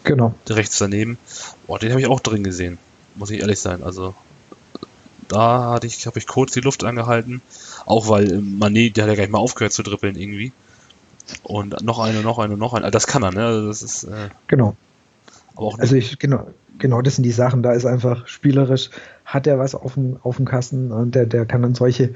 [0.04, 0.34] Genau.
[0.50, 1.18] Rechts daneben.
[1.68, 2.78] Boah, den habe ich auch drin gesehen.
[3.16, 3.84] Muss ich ehrlich sein.
[3.84, 4.14] Also
[5.32, 7.42] da hatte ich, habe ich kurz die Luft angehalten.
[7.86, 10.52] Auch weil ähm, Mané, der hat ja gleich mal aufgehört zu dribbeln irgendwie.
[11.44, 12.92] Und noch eine, noch eine, noch eine.
[12.92, 13.46] Das kann er, ne?
[13.46, 14.04] Also das ist.
[14.04, 14.76] Äh, genau.
[15.56, 17.64] Aber auch also ich, genau, genau, das sind die Sachen.
[17.64, 18.90] Da ist einfach spielerisch,
[19.26, 22.14] hat er was auf dem, auf dem Kasten und der, der kann dann solche.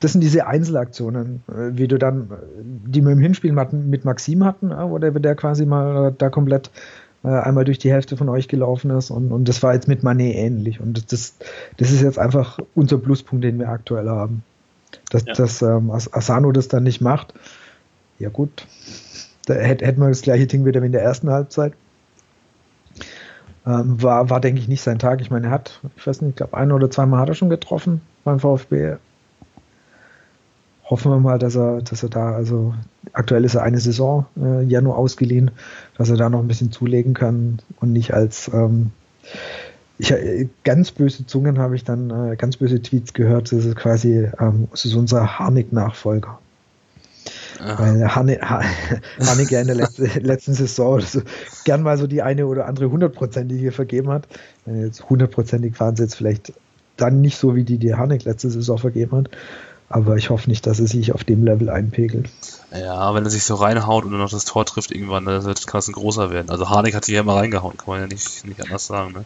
[0.00, 4.44] Das sind diese Einzelaktionen, äh, wie du dann, äh, die wir im Hinspiel mit Maxim
[4.44, 6.70] hatten, wo der, der quasi mal da komplett
[7.24, 9.10] äh, einmal durch die Hälfte von euch gelaufen ist.
[9.10, 10.80] Und, und das war jetzt mit Manet ähnlich.
[10.80, 11.34] Und das,
[11.76, 14.42] das ist jetzt einfach unser Pluspunkt, den wir aktuell haben.
[15.10, 15.34] Dass, ja.
[15.34, 17.34] dass ähm, Asano das dann nicht macht,
[18.20, 18.66] ja gut,
[19.46, 21.72] da hätte, hätten wir das gleiche Ding wieder wie in der ersten Halbzeit.
[23.66, 25.20] Ähm, war, war, denke ich, nicht sein Tag.
[25.20, 27.50] Ich meine, er hat, ich weiß nicht, ich glaube, ein oder zweimal hat er schon
[27.50, 28.96] getroffen beim VfB
[30.84, 32.74] hoffen wir mal, dass er, dass er da, also
[33.12, 35.50] aktuell ist er eine Saison äh, ja nur ausgeliehen,
[35.96, 38.90] dass er da noch ein bisschen zulegen kann und nicht als ähm,
[39.98, 43.76] ich, äh, ganz böse Zungen habe ich dann äh, ganz böse Tweets gehört, das ist
[43.76, 46.38] quasi ähm, das ist unser Harnik-Nachfolger.
[47.60, 47.78] Ja.
[47.78, 48.40] Weil Hanne,
[49.20, 51.22] Haneke in der letzten, letzten Saison so
[51.64, 54.26] gern mal so die eine oder andere hundertprozentige vergeben hat.
[54.66, 56.52] Jetzt hundertprozentig waren sie jetzt vielleicht
[56.96, 59.30] dann nicht so, wie die, die Hanek letzte Saison vergeben hat.
[59.94, 62.28] Aber ich hoffe nicht, dass er sich auf dem Level einpegelt.
[62.72, 65.64] Ja, wenn er sich so reinhaut und dann noch das Tor trifft irgendwann, dann wird
[65.64, 66.50] es ein großer werden.
[66.50, 69.12] Also Harnik hat sich ja immer reingehauen, kann man ja nicht, nicht anders sagen.
[69.12, 69.24] Ne?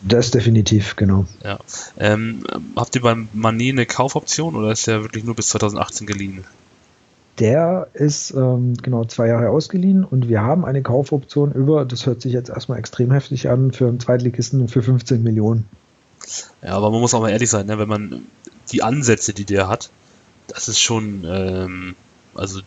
[0.00, 1.26] Das definitiv, genau.
[1.44, 1.58] Ja.
[1.98, 2.44] Ähm,
[2.76, 6.44] habt ihr beim Mané eine Kaufoption oder ist der wirklich nur bis 2018 geliehen?
[7.38, 12.22] Der ist ähm, genau zwei Jahre ausgeliehen und wir haben eine Kaufoption über, das hört
[12.22, 15.68] sich jetzt erstmal extrem heftig an, für einen Zweitligisten für 15 Millionen.
[16.62, 17.78] Ja, aber man muss auch mal ehrlich sein, ne?
[17.78, 18.22] wenn man
[18.72, 19.90] die Ansätze, die der hat,
[20.48, 21.94] das ist schon, ähm,
[22.34, 22.60] also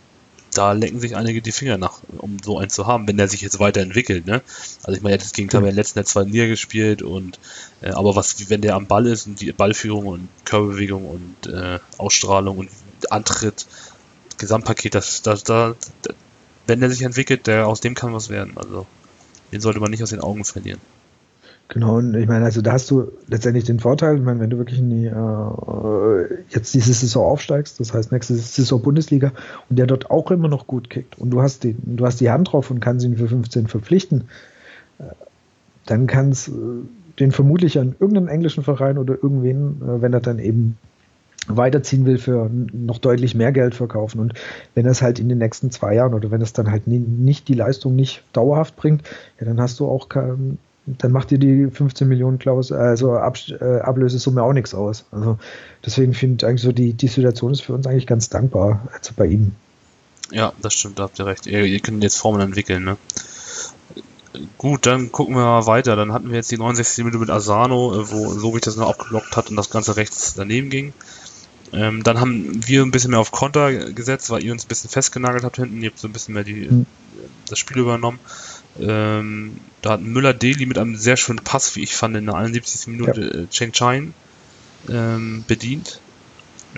[0.53, 3.41] da lecken sich einige die Finger nach, um so einen zu haben, wenn der sich
[3.41, 4.25] jetzt weiterentwickelt.
[4.25, 4.41] Ne?
[4.83, 7.39] Also ich meine, das Gegenteil, wir letzten Jahr zwar nie gespielt und
[7.81, 11.79] äh, aber was, wenn der am Ball ist und die Ballführung und Körperbewegung und äh,
[11.97, 12.69] Ausstrahlung und
[13.09, 13.67] Antritt,
[14.37, 15.75] Gesamtpaket, das, das, da,
[16.65, 18.53] wenn der sich entwickelt, der aus dem kann was werden.
[18.55, 18.85] Also
[19.51, 20.79] den sollte man nicht aus den Augen verlieren.
[21.69, 24.57] Genau, und ich meine, also da hast du letztendlich den Vorteil, ich meine, wenn du
[24.57, 29.31] wirklich in die, äh, jetzt diese Saison aufsteigst, das heißt nächste Saison Bundesliga,
[29.69, 32.31] und der dort auch immer noch gut kickt und du hast die, du hast die
[32.31, 34.29] Hand drauf und kannst ihn für 15 verpflichten,
[34.97, 35.03] äh,
[35.85, 36.51] dann kannst äh,
[37.19, 40.75] den vermutlich an irgendeinen englischen Verein oder irgendwen, äh, wenn er dann eben
[41.45, 44.19] weiterziehen will, für noch deutlich mehr Geld verkaufen.
[44.19, 44.33] Und
[44.73, 47.47] wenn es halt in den nächsten zwei Jahren oder wenn es dann halt nie, nicht
[47.47, 49.03] die Leistung nicht dauerhaft bringt,
[49.39, 50.57] ja, dann hast du auch kein,
[50.97, 55.05] dann macht dir die 15 Millionen Klaus, also Ab, äh, Ablösesumme auch nichts aus.
[55.11, 55.37] Also
[55.85, 59.13] deswegen finde ich eigentlich so, die, die Situation ist für uns eigentlich ganz dankbar, also
[59.15, 59.53] bei ihm.
[60.31, 61.47] Ja, das stimmt, da habt ihr recht.
[61.47, 62.97] Ihr, ihr könnt jetzt Formeln entwickeln, ne?
[64.57, 65.95] Gut, dann gucken wir mal weiter.
[65.95, 68.75] Dann hatten wir jetzt die 69 Minuten mit Asano, äh, wo so wie ich das
[68.75, 70.93] noch abgelockt hat und das Ganze rechts daneben ging.
[71.71, 74.89] Ähm, dann haben wir ein bisschen mehr auf Konter gesetzt, weil ihr uns ein bisschen
[74.89, 75.81] festgenagelt habt hinten.
[75.81, 76.85] Ihr habt so ein bisschen mehr die, mhm.
[77.47, 78.19] das Spiel übernommen.
[78.79, 82.87] Ähm, da hat Müller-Deli mit einem sehr schönen Pass, wie ich fand, in der 71.
[82.87, 83.41] Minute ja.
[83.41, 84.13] äh, Cheng Chain
[84.89, 86.01] ähm, bedient.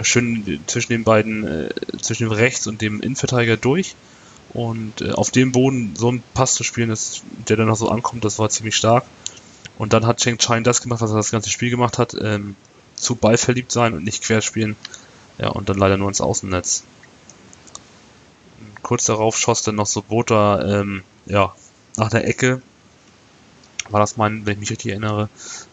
[0.03, 1.69] Schön zwischen den beiden, äh,
[2.01, 3.95] zwischen dem Rechts und dem Innenverteidiger durch.
[4.53, 7.89] Und äh, auf dem Boden so einen Pass zu spielen, das, der dann noch so
[7.89, 9.05] ankommt, das war ziemlich stark.
[9.77, 12.55] Und dann hat Cheng Chain das gemacht, was er das ganze Spiel gemacht hat, ähm,
[12.95, 14.75] zu Ball verliebt sein und nicht querspielen.
[15.37, 16.83] Ja, und dann leider nur ins Außennetz.
[18.81, 21.53] Kurz darauf schoss dann noch so Bota, ähm, ja,
[21.97, 22.61] nach der Ecke
[23.89, 25.29] war das mein, wenn ich mich richtig erinnere,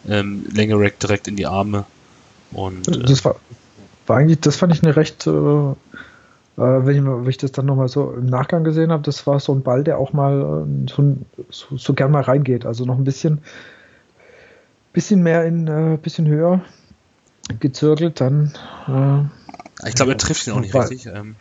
[0.07, 1.85] ähm, Längerek direkt in die Arme.
[2.51, 3.35] Und, äh, das war,
[4.07, 5.75] war eigentlich, das fand ich eine recht, äh, äh
[6.57, 9.53] wenn, ich, wenn ich das dann nochmal so im Nachgang gesehen habe, das war so
[9.53, 11.17] ein Ball, der auch mal äh, so,
[11.49, 12.65] so, so, gern mal reingeht.
[12.65, 13.39] Also noch ein bisschen,
[14.93, 16.61] bisschen mehr in, äh, bisschen höher
[17.59, 18.53] gezirkelt, dann.
[18.87, 21.05] Äh, ich glaube, er trifft ihn auch nicht war, richtig.
[21.05, 21.35] Ähm.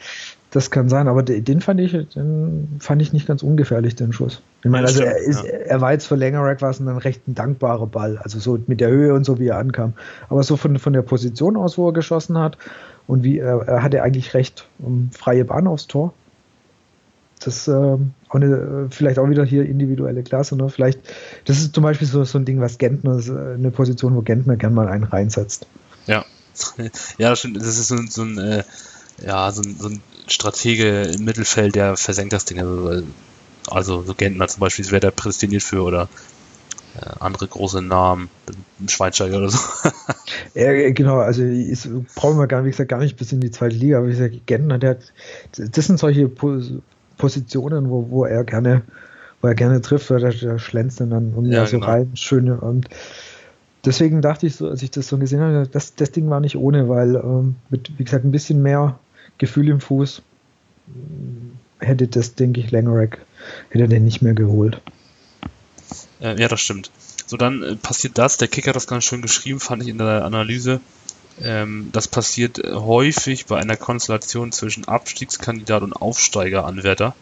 [0.51, 4.41] Das kann sein, aber den fand ich, den fand ich nicht ganz ungefährlich, den Schuss.
[4.65, 5.51] Ich meine, also er, ist, ja.
[5.51, 8.81] er war jetzt für Längerek war es ein recht ein dankbarer Ball, also so mit
[8.81, 9.93] der Höhe und so, wie er ankam.
[10.31, 12.57] Aber so von, von der Position aus, wo er geschossen hat
[13.07, 16.15] und wie er, er hatte eigentlich recht um, freie Bahn aufs Tor.
[17.41, 20.57] Das äh, auch eine, vielleicht auch wieder hier individuelle Klasse.
[20.57, 20.71] Ne?
[20.71, 21.01] Vielleicht,
[21.45, 23.21] das ist zum Beispiel so, so ein Ding, was Gentner,
[23.55, 25.67] eine Position, wo Gentner gern mal einen reinsetzt.
[26.07, 26.25] Ja,
[27.19, 27.59] ja, das stimmt.
[27.59, 28.65] Das ist so, so ein, äh,
[29.25, 32.59] ja, so ein, so ein Stratege im Mittelfeld, der versenkt das Ding.
[32.61, 33.03] Also,
[33.71, 36.09] also so Gentner zum Beispiel, wäre der prädestiniert für oder
[37.01, 38.29] äh, andere große Namen,
[38.87, 39.59] Schweinsteiger oder so.
[40.55, 43.77] ja, genau, also ist, brauchen wir gar, wie gesagt, gar nicht bis in die zweite
[43.77, 45.12] Liga, aber wie gesagt, Gentner, der hat,
[45.57, 48.83] das sind solche Positionen, wo, wo er gerne,
[49.43, 51.91] wo er gerne trifft, weil der, schlänzt dann um ja, so genau.
[51.91, 52.88] rein, schöne und
[53.85, 56.57] deswegen dachte ich so, als ich das so gesehen habe, das, das Ding war nicht
[56.57, 58.99] ohne, weil ähm, mit, wie gesagt, ein bisschen mehr
[59.38, 60.22] Gefühl im Fuß
[61.81, 63.24] hätte das, denke ich, Langerack,
[63.70, 64.81] hätte den nicht mehr geholt.
[66.20, 66.90] Äh, ja, das stimmt.
[67.27, 69.98] So, dann äh, passiert das, der Kicker hat das ganz schön geschrieben, fand ich in
[69.98, 70.81] der Analyse.
[71.40, 77.14] Ähm, das passiert äh, häufig bei einer Konstellation zwischen Abstiegskandidat und Aufsteigeranwärter.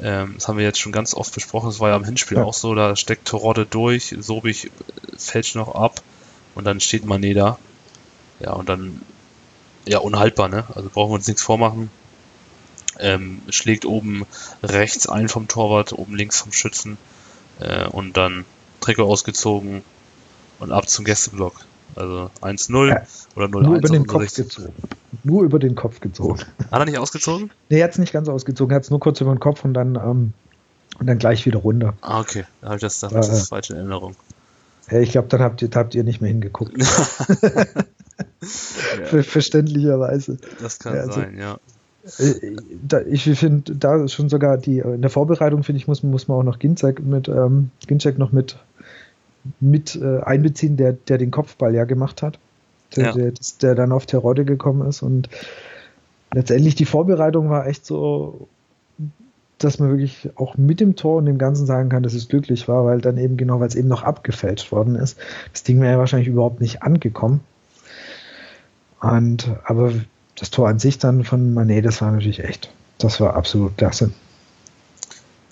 [0.00, 1.68] Ähm, das haben wir jetzt schon ganz oft besprochen.
[1.68, 2.44] Das war ja im Hinspiel ja.
[2.44, 2.74] auch so.
[2.74, 4.70] Da steckt Torotte durch, Sobich
[5.16, 6.02] fällt noch ab
[6.54, 7.58] und dann steht Mané da.
[8.40, 9.00] Ja, und dann,
[9.86, 10.64] ja, unhaltbar, ne?
[10.74, 11.90] Also brauchen wir uns nichts vormachen.
[12.98, 14.24] Ähm, schlägt oben
[14.62, 16.96] rechts ein vom Torwart, oben links vom Schützen
[17.60, 18.44] äh, und dann
[18.80, 19.82] Trikot ausgezogen
[20.58, 21.54] und ab zum Gästeblock.
[21.94, 23.02] Also 1-0 ja,
[23.36, 23.62] oder 0-1.
[23.62, 24.74] Nur über den Kopf gezogen.
[25.24, 26.40] Nur über den Kopf gezogen.
[26.70, 27.50] Hat er nicht ausgezogen?
[27.68, 28.72] Nee, er hat es nicht ganz ausgezogen.
[28.72, 30.32] Er hat es nur kurz über den Kopf und dann, ähm,
[30.98, 31.94] und dann gleich wieder runter.
[32.00, 32.44] Ah, okay.
[32.60, 34.14] Da habe ich das, da äh, das falsche in Erinnerung.
[34.90, 36.74] Ja, ich glaube, dann habt ihr, habt ihr nicht mehr hingeguckt.
[38.18, 39.22] ja.
[39.22, 40.38] Verständlicherweise.
[40.60, 41.58] Das kann ja, also, sein, ja.
[42.18, 46.38] Äh, ich finde, da schon sogar die, in der Vorbereitung, finde ich, muss, muss man
[46.38, 48.56] auch noch Ginczek mit, ähm, Ginczek noch mit,
[49.60, 52.38] mit äh, einbeziehen, der, der den Kopfball ja gemacht hat.
[52.94, 53.12] Der, ja.
[53.12, 55.28] der, der dann auf Terodde gekommen ist und
[56.32, 58.46] letztendlich die Vorbereitung war echt so,
[59.58, 62.68] dass man wirklich auch mit dem Tor und dem Ganzen sagen kann, dass es glücklich
[62.68, 65.18] war, weil dann eben genau, weil es eben noch abgefälscht worden ist.
[65.52, 67.40] Das Ding wäre ja wahrscheinlich überhaupt nicht angekommen.
[69.12, 69.92] Und, aber
[70.36, 74.10] das Tor an sich dann von Manet, das war natürlich echt, das war absolut klasse.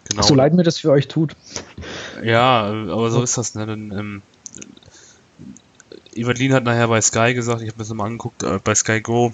[0.08, 0.22] Genau.
[0.22, 1.34] So leid mir das für euch tut.
[2.22, 3.54] Ja, aber so ist das.
[3.54, 3.66] Ne?
[3.66, 4.22] Dann, ähm,
[6.14, 9.00] Evelyn hat nachher bei Sky gesagt, ich habe mir das mal angeguckt, äh, bei Sky
[9.00, 9.32] Go,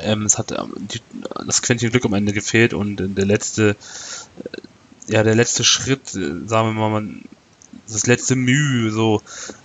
[0.00, 1.00] ähm, es hat ähm, die,
[1.46, 6.46] das Quäntchen Glück am Ende gefehlt und der letzte, äh, ja, der letzte Schritt, äh,
[6.46, 7.04] sagen wir mal,
[7.94, 9.20] das letzte Mühe, so,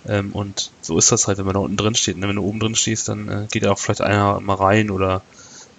[0.06, 2.16] ähm, und so ist das halt, wenn man da unten drin steht.
[2.16, 2.28] Ne?
[2.28, 5.22] Wenn du oben drin stehst, dann äh, geht ja auch vielleicht einer mal rein oder,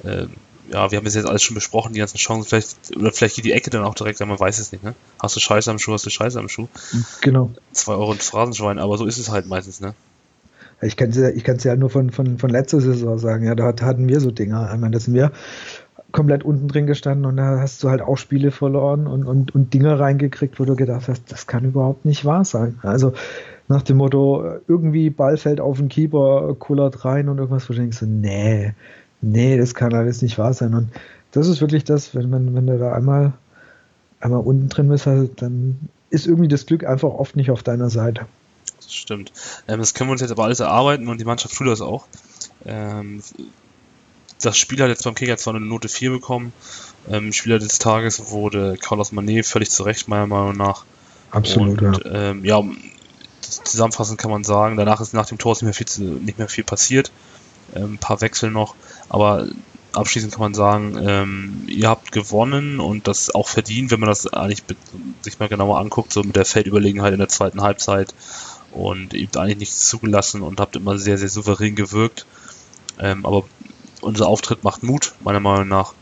[0.03, 0.25] äh,
[0.71, 3.45] ja, wir haben es jetzt alles schon besprochen, die ganzen Chancen, vielleicht, oder vielleicht geht
[3.45, 4.93] die Ecke dann auch direkt, man weiß es nicht, ne?
[5.19, 6.67] Hast du Scheiße am Schuh, hast du Scheiße am Schuh.
[7.21, 7.51] Genau.
[7.71, 9.95] Zwei Euro ins Phrasenschwein, aber so ist es halt meistens, ne?
[10.81, 13.55] Ich kann es ja, ich kann's ja nur von, von, von letzter Saison sagen, ja,
[13.55, 14.71] da hatten wir so Dinger.
[14.73, 15.31] Ich meine, da sind wir
[16.11, 19.73] komplett unten drin gestanden und da hast du halt auch Spiele verloren und, und, und
[19.73, 22.79] Dinge reingekriegt, wo du gedacht hast, das kann überhaupt nicht wahr sein.
[22.81, 23.13] Also
[23.67, 27.79] nach dem Motto, irgendwie Ball fällt auf den Keeper, kullert rein und irgendwas, wo du
[27.79, 28.73] denkst, nee,
[29.21, 30.73] nee, das kann alles nicht wahr sein.
[30.73, 30.89] Und
[31.31, 33.33] das ist wirklich das, wenn, man, wenn du da einmal,
[34.19, 38.25] einmal unten drin bist, dann ist irgendwie das Glück einfach oft nicht auf deiner Seite.
[38.77, 39.31] Das stimmt.
[39.67, 42.07] Ähm, das können wir uns jetzt aber alles erarbeiten und die Mannschaft tut das auch.
[44.41, 46.53] Das Spiel hat jetzt beim Kicker zwar eine Note 4 bekommen.
[47.09, 50.85] Ähm, Spieler des Tages wurde Carlos Manet völlig zurecht, meiner Meinung nach.
[51.31, 52.11] Absolut, und, ja.
[52.11, 52.63] Ähm, ja,
[53.41, 56.49] zusammenfassend kann man sagen, danach ist nach dem Tor ist nicht mehr viel, nicht mehr
[56.49, 57.11] viel passiert.
[57.75, 58.75] Ähm, ein paar Wechsel noch,
[59.09, 59.47] aber
[59.93, 64.27] abschließend kann man sagen, ähm, ihr habt gewonnen und das auch verdient, wenn man das
[64.27, 64.63] eigentlich
[65.21, 68.13] sich mal genauer anguckt, so mit der Feldüberlegenheit in der zweiten Halbzeit
[68.71, 72.25] und ihr habt eigentlich nichts zugelassen und habt immer sehr, sehr souverän gewirkt.
[72.99, 73.45] Ähm, aber
[74.01, 75.93] unser Auftritt macht Mut, meiner Meinung nach.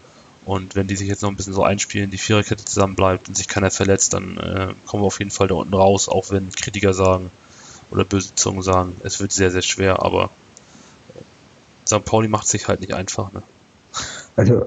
[0.46, 3.36] Und wenn die sich jetzt noch ein bisschen so einspielen, die Viererkette zusammen bleibt und
[3.36, 6.52] sich keiner verletzt, dann äh, kommen wir auf jeden Fall da unten raus, auch wenn
[6.52, 7.32] Kritiker sagen
[7.92, 10.30] oder böse Zungen sagen, es wird sehr, sehr schwer, aber
[11.16, 12.06] äh, St.
[12.06, 13.34] Pauli macht sich halt nicht einfach.
[13.34, 13.44] Ne?
[14.38, 14.66] Also,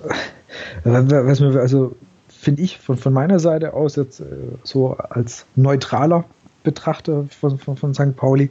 [0.84, 1.96] was mir, also
[2.28, 4.24] finde ich von, von meiner Seite aus jetzt äh,
[4.62, 6.24] so als neutraler
[6.62, 8.16] Betrachter von, von, von St.
[8.16, 8.50] Pauli,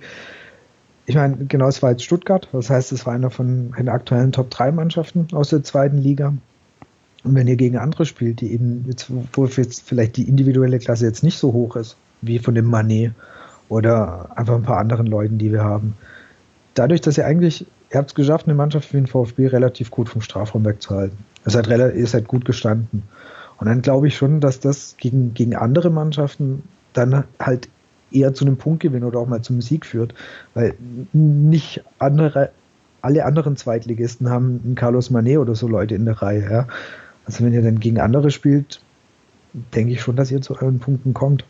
[1.10, 4.32] ich meine, genau, es war jetzt Stuttgart, das heißt, es war einer von den aktuellen
[4.32, 6.36] Top 3 Mannschaften aus der zweiten Liga.
[7.24, 11.08] Und wenn ihr gegen andere spielt, die eben jetzt, wo jetzt vielleicht die individuelle Klasse
[11.08, 13.14] jetzt nicht so hoch ist, wie von dem Manet
[13.70, 15.98] oder einfach ein paar anderen Leuten, die wir haben,
[16.76, 20.10] dadurch, dass ihr eigentlich, ihr habt es geschafft, eine Mannschaft wie den VfB relativ gut
[20.10, 21.18] vom Strafraum wegzuhalten.
[21.44, 23.02] Ihr seid, ihr seid gut gestanden.
[23.58, 26.62] Und dann glaube ich schon, dass das gegen, gegen andere Mannschaften
[26.94, 27.68] dann halt
[28.12, 30.14] eher zu einem Punktgewinn oder auch mal zum Sieg führt,
[30.54, 30.76] weil
[31.14, 32.52] nicht andere,
[33.02, 36.50] alle anderen Zweitligisten haben einen Carlos Manet oder so Leute in der Reihe.
[36.50, 36.68] Ja.
[37.26, 38.82] Also wenn ihr dann gegen andere spielt,
[39.76, 41.46] denke ich schon, dass ihr zu euren Punkten kommt.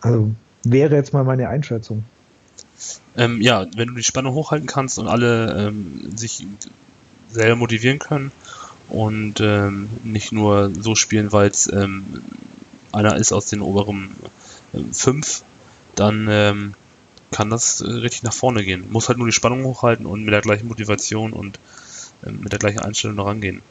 [0.00, 0.30] Also
[0.64, 2.04] wäre jetzt mal meine Einschätzung.
[3.16, 6.46] Ähm, ja, wenn du die Spannung hochhalten kannst und alle ähm, sich
[7.30, 8.32] selber motivieren können
[8.88, 12.04] und ähm, nicht nur so spielen, weil es ähm,
[12.92, 14.10] einer ist aus den oberen
[14.92, 15.42] 5,
[15.94, 16.74] dann ähm,
[17.30, 18.90] kann das äh, richtig nach vorne gehen.
[18.90, 21.58] Muss halt nur die Spannung hochhalten und mit der gleichen Motivation und
[22.24, 23.62] ähm, mit der gleichen Einstellung noch rangehen.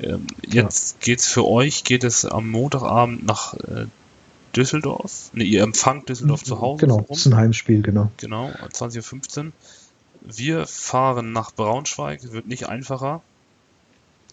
[0.00, 0.98] Ähm, jetzt ja.
[1.04, 3.86] geht's für euch, geht es am Montagabend nach äh,
[4.54, 5.30] Düsseldorf.
[5.32, 6.86] Ne, ihr empfangt Düsseldorf mhm, zu Hause.
[6.86, 8.10] Genau, das ist ein Heimspiel, genau.
[8.16, 9.52] Genau, 20.15 Uhr.
[10.22, 13.22] Wir fahren nach Braunschweig, wird nicht einfacher.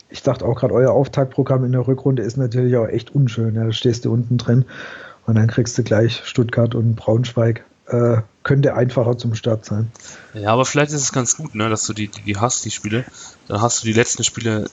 [0.09, 3.55] Ich dachte auch gerade, euer Auftaktprogramm in der Rückrunde ist natürlich auch echt unschön.
[3.55, 4.65] Ja, da stehst du unten drin
[5.31, 7.63] und dann kriegst du gleich Stuttgart und Braunschweig.
[7.87, 9.89] Äh, könnte einfacher zum Start sein.
[10.33, 12.71] Ja, aber vielleicht ist es ganz gut, ne, dass du die, die, die hast, die
[12.71, 13.05] Spiele.
[13.47, 14.69] Dann hast du die letzten Spiele,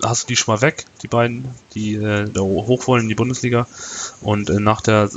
[0.00, 3.66] hast du die schon mal weg, die beiden, die äh, hoch wollen in die Bundesliga.
[4.20, 5.10] Und äh, nach der,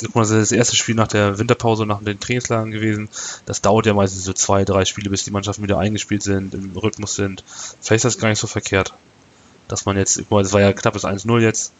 [0.00, 3.08] guck mal, das ist das erste Spiel nach der Winterpause, nach den Trainingslagern gewesen.
[3.44, 6.76] Das dauert ja meistens so zwei, drei Spiele, bis die Mannschaften wieder eingespielt sind, im
[6.76, 7.44] Rhythmus sind.
[7.80, 8.92] Vielleicht ist das gar nicht so verkehrt.
[9.68, 11.72] Dass man jetzt, guck mal, das war ja knappes 1-0 jetzt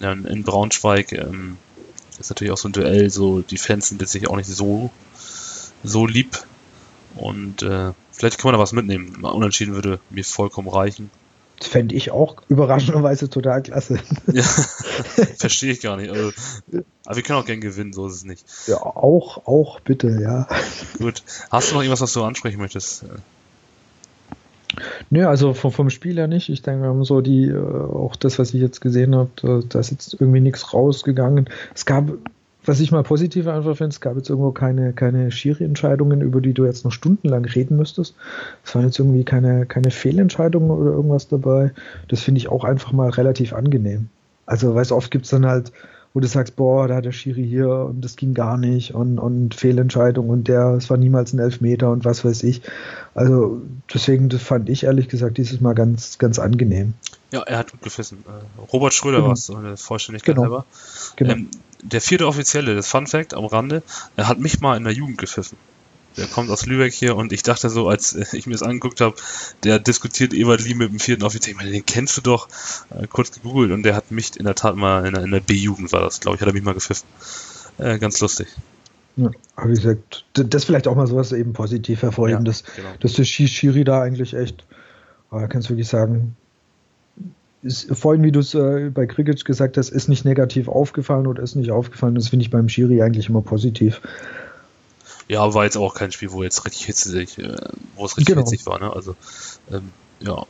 [0.00, 1.56] ja, in Braunschweig ähm,
[2.18, 4.90] ist natürlich auch so ein Duell, so die Fans sind jetzt sich auch nicht so,
[5.82, 6.42] so lieb.
[7.16, 9.24] Und äh, vielleicht kann man da was mitnehmen.
[9.24, 11.10] Unentschieden würde mir vollkommen reichen.
[11.58, 14.00] Das fände ich auch überraschenderweise total klasse.
[14.32, 14.42] Ja,
[15.38, 16.10] verstehe ich gar nicht.
[16.10, 16.32] Also,
[17.04, 18.44] aber wir können auch gern gewinnen, so ist es nicht.
[18.66, 20.48] Ja, auch, auch bitte, ja.
[20.98, 21.22] Gut.
[21.50, 23.04] Hast du noch irgendwas, was du ansprechen möchtest?
[25.10, 26.48] Nö, also vom, vom Spiel her nicht.
[26.48, 29.78] Ich denke, wir haben so die, äh, auch das, was ich jetzt gesehen habe, da,
[29.78, 31.48] ist jetzt irgendwie nichts rausgegangen.
[31.74, 32.12] Es gab,
[32.64, 36.52] was ich mal positiv einfach finde, es gab jetzt irgendwo keine, keine Schiri-Entscheidungen, über die
[36.52, 38.14] du jetzt noch stundenlang reden müsstest.
[38.64, 41.72] Es waren jetzt irgendwie keine, keine Fehlentscheidungen oder irgendwas dabei.
[42.08, 44.08] Das finde ich auch einfach mal relativ angenehm.
[44.46, 45.72] Also, weißt du, oft gibt es dann halt
[46.12, 49.18] wo du sagst, boah, da hat der Schiri hier und das ging gar nicht und,
[49.18, 52.62] und Fehlentscheidung und der, es war niemals ein Elfmeter und was weiß ich.
[53.14, 56.94] Also deswegen, das fand ich ehrlich gesagt dieses Mal ganz, ganz angenehm.
[57.30, 58.24] Ja, er hat gut gefressen.
[58.26, 59.28] Äh, Robert Schröder genau.
[59.28, 60.42] war es, eine Vollständigkeit genau.
[60.42, 60.64] halber.
[61.14, 61.32] Genau.
[61.32, 61.48] Ähm,
[61.82, 63.82] der vierte Offizielle, das Fun Fact am Rande,
[64.16, 65.56] er hat mich mal in der Jugend gepfiffen.
[66.16, 69.14] Der kommt aus Lübeck hier und ich dachte so, als ich mir das angeguckt habe,
[69.62, 71.52] der diskutiert Ewald Lee mit dem vierten Offizier.
[71.52, 72.48] Ich meine, den kennst du doch.
[72.90, 75.92] Äh, kurz gegoogelt und der hat mich in der Tat mal in der, der B-Jugend
[75.92, 77.06] war das, glaube ich, hat er mich mal gepfiffen.
[77.78, 78.48] Äh, ganz lustig.
[79.16, 79.30] Ja,
[79.64, 82.88] wie gesagt, das vielleicht auch mal sowas eben positiv hervorheben, ja, dass, genau.
[83.00, 84.64] dass der Schiri da eigentlich echt,
[85.32, 86.36] äh, kannst du wirklich sagen,
[87.62, 91.42] ist, vorhin, wie du es äh, bei Krikic gesagt hast, ist nicht negativ aufgefallen oder
[91.42, 92.14] ist nicht aufgefallen.
[92.14, 94.00] Das finde ich beim Schiri eigentlich immer positiv.
[95.30, 97.54] Ja, war jetzt auch kein Spiel, wo jetzt richtig hitzig, äh,
[97.94, 98.40] wo es richtig genau.
[98.40, 98.92] hitzig war, ne?
[98.92, 99.14] Also,
[99.70, 100.44] ähm, ja.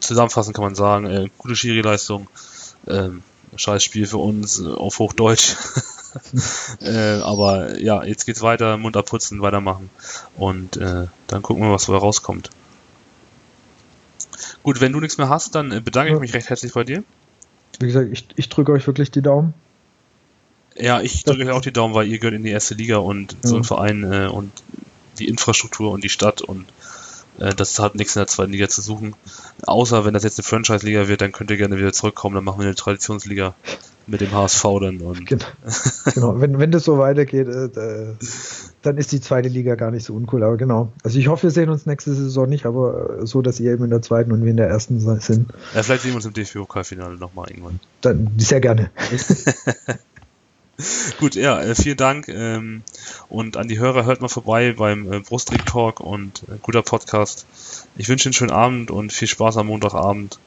[0.00, 2.28] Zusammenfassend kann man sagen, äh, gute Schiri-Leistung,
[2.86, 3.22] ähm,
[3.56, 5.56] scheiß Spiel für uns, äh, auf Hochdeutsch.
[6.82, 9.88] äh, aber ja, jetzt geht's weiter, Mund abputzen, weitermachen
[10.36, 12.50] und äh, dann gucken wir, was dabei rauskommt.
[14.62, 17.02] Gut, wenn du nichts mehr hast, dann äh, bedanke ich mich recht herzlich bei dir.
[17.80, 19.54] Wie gesagt, ich, ich drücke euch wirklich die Daumen.
[20.78, 23.36] Ja, ich drücke euch auch die Daumen, weil ihr gehört in die erste Liga und
[23.42, 24.52] so ein Verein äh, und
[25.18, 26.66] die Infrastruktur und die Stadt und
[27.38, 29.14] äh, das hat nichts in der zweiten Liga zu suchen.
[29.66, 32.60] Außer wenn das jetzt eine Franchise-Liga wird, dann könnt ihr gerne wieder zurückkommen, dann machen
[32.60, 33.54] wir eine Traditionsliga
[34.08, 35.00] mit dem HSV dann.
[35.00, 35.44] Und genau.
[36.14, 36.40] genau.
[36.40, 38.14] Wenn, wenn das so weitergeht, äh,
[38.82, 40.42] dann ist die zweite Liga gar nicht so uncool.
[40.42, 40.92] Aber genau.
[41.02, 43.84] Also ich hoffe, wir sehen uns nächste Saison nicht, aber äh, so, dass ihr eben
[43.84, 45.52] in der zweiten und wir in der ersten sind.
[45.74, 47.80] Ja, vielleicht sehen wir uns im DFB-Pokalfinale nochmal irgendwann.
[48.00, 48.90] Dann sehr gerne.
[51.18, 52.28] Gut, ja, äh, vielen Dank.
[52.28, 52.82] Ähm,
[53.28, 57.46] und an die Hörer hört mal vorbei beim äh, Brustring Talk und äh, guter Podcast.
[57.96, 60.38] Ich wünsche einen schönen Abend und viel Spaß am Montagabend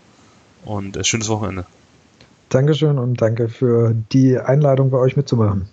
[0.63, 1.65] und schönes Wochenende.
[2.49, 5.69] Dankeschön und danke für die Einladung bei euch mitzumachen.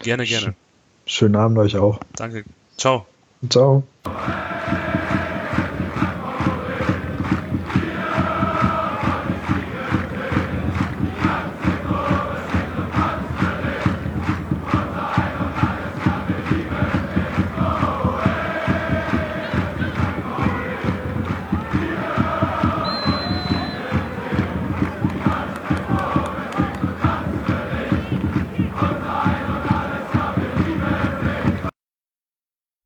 [0.00, 0.54] Gerne, gerne.
[1.06, 2.00] Schönen Abend euch auch.
[2.16, 2.44] Danke.
[2.76, 3.06] Ciao.
[3.48, 3.82] Ciao.